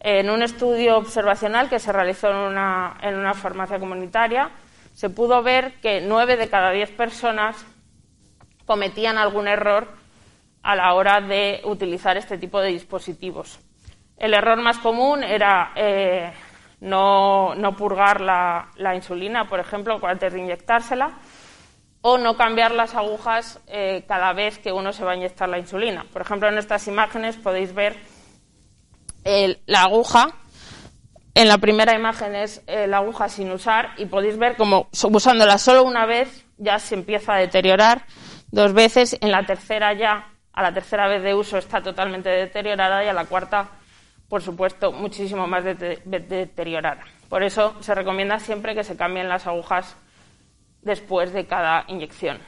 En 0.00 0.30
un 0.30 0.42
estudio 0.42 0.96
observacional 0.96 1.68
que 1.68 1.78
se 1.78 1.92
realizó 1.92 2.30
en 2.30 2.36
una, 2.36 3.34
farmacia 3.34 3.78
comunitaria, 3.78 4.50
se 4.98 5.10
pudo 5.10 5.44
ver 5.44 5.74
que 5.74 6.00
nueve 6.00 6.36
de 6.36 6.48
cada 6.48 6.72
diez 6.72 6.90
personas 6.90 7.64
cometían 8.66 9.16
algún 9.16 9.46
error 9.46 9.86
a 10.64 10.74
la 10.74 10.92
hora 10.94 11.20
de 11.20 11.60
utilizar 11.62 12.16
este 12.16 12.36
tipo 12.36 12.60
de 12.60 12.70
dispositivos. 12.70 13.60
El 14.16 14.34
error 14.34 14.60
más 14.60 14.78
común 14.78 15.22
era 15.22 15.70
eh, 15.76 16.32
no, 16.80 17.54
purgar 17.78 18.20
la, 18.20 18.92
insulina, 18.96 19.48
por 19.48 19.60
ejemplo, 19.60 20.00
antes 20.02 20.32
de 20.32 20.40
inyectársela, 20.40 21.12
o 22.00 22.18
no 22.18 22.36
cambiar 22.36 22.72
las 22.72 22.96
agujas 22.96 23.60
eh, 23.68 24.04
cada 24.08 24.32
vez 24.32 24.58
que 24.58 24.72
uno 24.72 24.92
se 24.92 25.04
va 25.04 25.12
a 25.12 25.16
inyectar 25.16 25.48
la 25.48 25.60
insulina. 25.60 26.06
Por 26.12 26.22
ejemplo, 26.22 26.48
en 26.48 26.58
estas 26.58 26.88
imágenes 26.88 27.36
podéis 27.36 27.72
ver 27.72 27.94
la 29.64 29.82
aguja. 29.82 30.26
En 31.38 31.46
la 31.46 31.58
primera 31.58 31.94
imagen 31.94 32.34
es 32.34 32.64
eh, 32.66 32.88
la 32.88 32.96
aguja 32.96 33.28
sin 33.28 33.52
usar 33.52 33.90
y 33.96 34.06
podéis 34.06 34.36
ver 34.36 34.56
como 34.56 34.88
usándola 34.90 35.56
solo 35.56 35.84
una 35.84 36.04
vez 36.04 36.44
ya 36.56 36.80
se 36.80 36.96
empieza 36.96 37.34
a 37.34 37.38
deteriorar. 37.38 38.06
Dos 38.50 38.72
veces, 38.72 39.16
en 39.20 39.30
la 39.30 39.46
tercera 39.46 39.92
ya, 39.92 40.32
a 40.52 40.62
la 40.64 40.74
tercera 40.74 41.06
vez 41.06 41.22
de 41.22 41.36
uso 41.36 41.56
está 41.56 41.80
totalmente 41.80 42.28
deteriorada 42.28 43.04
y 43.04 43.06
a 43.06 43.12
la 43.12 43.26
cuarta, 43.26 43.68
por 44.28 44.42
supuesto, 44.42 44.90
muchísimo 44.90 45.46
más 45.46 45.62
deteriorada. 45.62 47.04
Por 47.28 47.44
eso 47.44 47.76
se 47.82 47.94
recomienda 47.94 48.40
siempre 48.40 48.74
que 48.74 48.82
se 48.82 48.96
cambien 48.96 49.28
las 49.28 49.46
agujas 49.46 49.96
después 50.82 51.32
de 51.32 51.46
cada 51.46 51.84
inyección. 51.86 52.40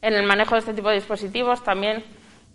En 0.00 0.14
el 0.14 0.24
manejo 0.24 0.54
de 0.54 0.60
este 0.60 0.72
tipo 0.72 0.88
de 0.88 0.94
dispositivos 0.94 1.62
también 1.62 2.02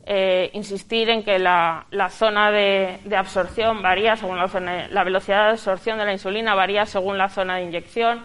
eh, 0.09 0.51
insistir 0.53 1.09
en 1.09 1.21
que 1.21 1.37
la, 1.37 1.85
zona 2.09 2.49
de, 2.49 2.97
absorción 3.13 3.81
varía 3.81 4.15
según 4.15 4.37
la, 4.37 4.87
la 4.89 5.03
velocidad 5.03 5.47
de 5.47 5.51
absorción 5.51 5.97
de 5.97 6.05
la 6.05 6.13
insulina 6.13 6.55
varía 6.55 6.85
según 6.85 7.17
la 7.17 7.27
zona 7.27 7.57
de 7.57 7.63
inyección. 7.63 8.23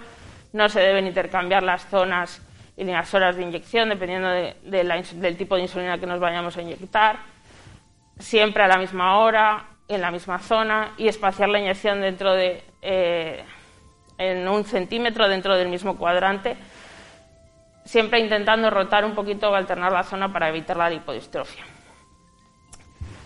No 0.52 0.68
se 0.68 0.78
deben 0.78 1.08
intercambiar 1.08 1.64
las 1.64 1.84
zonas 1.88 2.40
y 2.76 2.84
las 2.84 3.12
horas 3.14 3.34
de 3.34 3.42
inyección 3.42 3.88
dependiendo 3.88 4.28
del 4.28 5.36
tipo 5.36 5.56
de 5.56 5.62
insulina 5.62 5.98
que 5.98 6.06
nos 6.06 6.20
vayamos 6.20 6.56
a 6.56 6.62
inyectar. 6.62 7.16
Siempre 8.16 8.62
a 8.62 8.68
la 8.68 8.78
misma 8.78 9.18
hora, 9.18 9.64
en 9.88 10.00
la 10.00 10.12
misma 10.12 10.38
zona 10.38 10.92
y 10.98 11.08
espaciar 11.08 11.48
la 11.48 11.58
inyección 11.58 12.00
dentro 12.00 12.32
de 12.32 12.62
eh, 12.80 13.42
en 14.18 14.46
un 14.46 14.64
centímetro 14.64 15.26
dentro 15.26 15.56
del 15.56 15.68
mismo 15.68 15.96
cuadrante, 15.96 16.56
siempre 17.84 18.20
intentando 18.20 18.70
rotar 18.70 19.04
un 19.04 19.16
poquito 19.16 19.50
o 19.50 19.54
alternar 19.56 19.90
la 19.90 20.04
zona 20.04 20.32
para 20.32 20.48
evitar 20.48 20.76
la 20.76 20.88
lipodistrofia. 20.88 21.71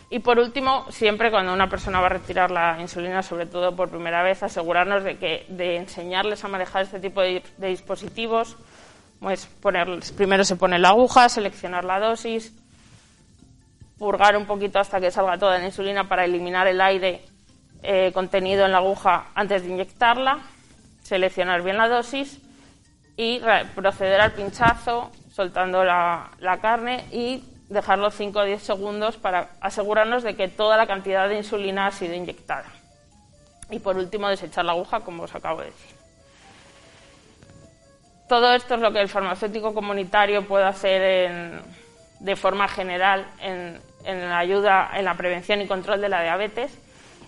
Y 0.09 0.21
por 0.21 0.39
último, 0.39 0.87
siempre 0.91 1.31
cuando 1.31 1.53
una 1.53 1.69
persona 1.69 2.01
va 2.01 2.07
a 2.07 2.11
retirar 2.11 2.51
la 2.51 2.81
insulina, 2.81 3.23
sobre 3.23 3.47
todo 3.47 3.75
por 3.75 3.91
primera 3.91 4.23
vez, 4.23 4.43
asegurarnos 4.43 5.03
de 5.03 5.19
que 5.19 5.47
de 5.49 5.77
enseñarles 5.77 6.45
a 6.45 6.49
manejar 6.49 6.83
este 6.83 7.01
tipo 7.01 7.21
de, 7.21 7.43
dispositivos, 7.59 8.57
pues 9.19 9.49
primero 10.17 10.45
se 10.45 10.57
pone 10.57 10.79
la 10.79 10.91
aguja, 10.91 11.29
seleccionar 11.29 11.85
la 11.85 11.99
dosis, 11.99 12.53
purgar 13.99 14.37
un 14.37 14.47
poquito 14.47 14.79
hasta 14.79 15.01
que 15.01 15.11
salga 15.11 15.39
toda 15.39 15.59
la 15.59 15.65
insulina 15.65 16.09
para 16.09 16.25
eliminar 16.25 16.69
el 16.69 16.81
aire 16.81 17.23
eh, 17.83 18.13
contenido 18.13 18.65
en 18.65 18.73
la 18.73 18.79
aguja 18.79 19.29
antes 19.35 19.63
de 19.63 19.71
inyectarla 19.71 20.39
seleccionar 21.07 21.63
bien 21.63 21.77
la 21.77 21.89
dosis 21.89 22.41
y 23.17 23.41
proceder 23.75 24.21
al 24.21 24.33
pinchazo 24.33 25.13
soltando 25.33 25.85
la, 25.85 26.31
carne 26.61 27.05
y 27.13 27.45
dejarlo 27.69 28.11
5 28.11 28.39
o 28.39 28.45
10 28.45 28.63
segundos 28.63 29.17
para 29.17 29.51
asegurarnos 29.61 30.23
de 30.23 30.37
que 30.37 30.49
toda 30.49 30.77
la 30.77 30.87
cantidad 30.87 31.29
de 31.29 31.39
insulina 31.39 31.87
ha 31.87 31.91
sido 31.91 32.15
inyectada. 32.15 32.67
Y 33.71 33.81
por 33.81 33.97
último, 33.97 34.29
desechar 34.29 34.65
la 34.65 34.73
aguja, 34.73 35.01
como 35.01 35.25
os 35.25 35.35
acabo 35.35 35.61
de 35.61 35.67
decir. 35.67 35.97
Todo 38.29 38.53
esto 38.55 38.75
es 38.75 38.81
lo 38.81 38.93
que 38.93 39.01
el 39.01 39.09
farmacéutico 39.09 39.75
comunitario 39.75 40.47
puede 40.47 40.65
hacer 40.65 41.63
de 42.21 42.37
forma 42.37 42.67
general 42.69 43.27
en, 43.41 43.81
en 44.05 44.29
la 44.29 44.39
ayuda 44.39 44.91
en 44.95 45.05
la 45.05 45.15
prevención 45.15 45.61
y 45.61 45.67
control 45.67 46.01
de 46.01 46.09
la 46.09 46.23
diabetes. 46.23 46.77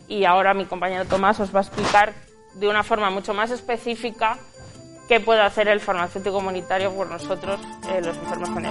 Y 0.08 0.24
ahora 0.24 0.54
mi 0.54 0.64
compañero 0.64 1.04
Tomás 1.04 1.38
os 1.40 1.54
va 1.54 1.60
a 1.60 1.62
explicar 1.62 2.14
de 2.54 2.68
una 2.68 2.82
forma 2.82 3.10
mucho 3.10 3.34
más 3.34 3.50
específica 3.50 4.38
qué 5.08 5.20
puede 5.20 5.40
hacer 5.40 5.68
el 5.68 5.80
farmacéutico 5.80 6.34
comunitario 6.34 6.92
por 6.92 7.08
nosotros, 7.08 7.60
eh, 7.90 8.00
los 8.02 8.16
enfermos 8.16 8.50
con 8.50 8.64